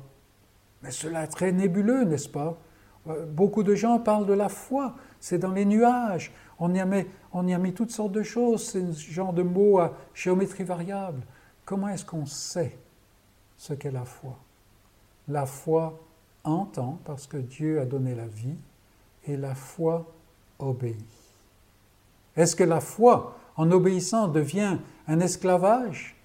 [0.83, 2.59] Mais cela est très nébuleux, n'est-ce pas?
[3.07, 6.33] Euh, beaucoup de gens parlent de la foi, c'est dans les nuages.
[6.59, 11.22] On y, a mis, toutes sortes de choses, ce genre de mots à géométrie variable.
[11.64, 12.76] Comment est-ce qu'on sait
[13.57, 14.36] ce qu'est la foi?
[15.28, 16.00] La foi
[16.44, 18.57] entend parce que Dieu a donné la vie
[19.26, 20.07] et la foi
[20.59, 20.96] obéit.
[22.36, 24.78] Est-ce que la foi, en obéissant, devient
[25.09, 26.16] un esclavage?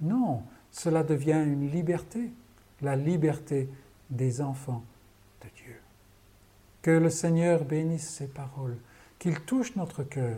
[0.00, 2.30] Non, cela devient une liberté,
[2.82, 3.68] la liberté
[4.10, 4.82] des enfants
[6.84, 8.76] que le Seigneur bénisse ces paroles,
[9.24, 10.36] qu'il touche notre cœur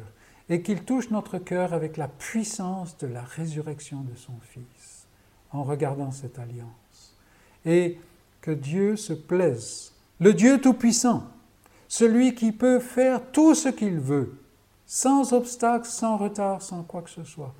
[0.49, 5.09] et qu'il touche notre cœur avec la puissance de la résurrection de son Fils
[5.51, 7.17] en regardant cette alliance.
[7.65, 7.99] Et
[8.41, 11.25] que Dieu se plaise le Dieu Tout-Puissant,
[11.89, 14.39] celui qui peut faire tout ce qu'il veut,
[14.87, 17.55] sans obstacle, sans retard, sans quoi que ce soit,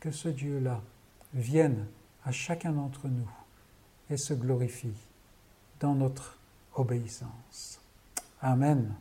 [0.00, 0.80] que ce Dieu-là
[1.32, 1.86] vienne
[2.24, 3.30] à chacun d'entre nous
[4.10, 4.98] et se glorifie
[5.78, 6.36] dans notre
[6.74, 7.80] obéissance.
[8.42, 8.92] Amen.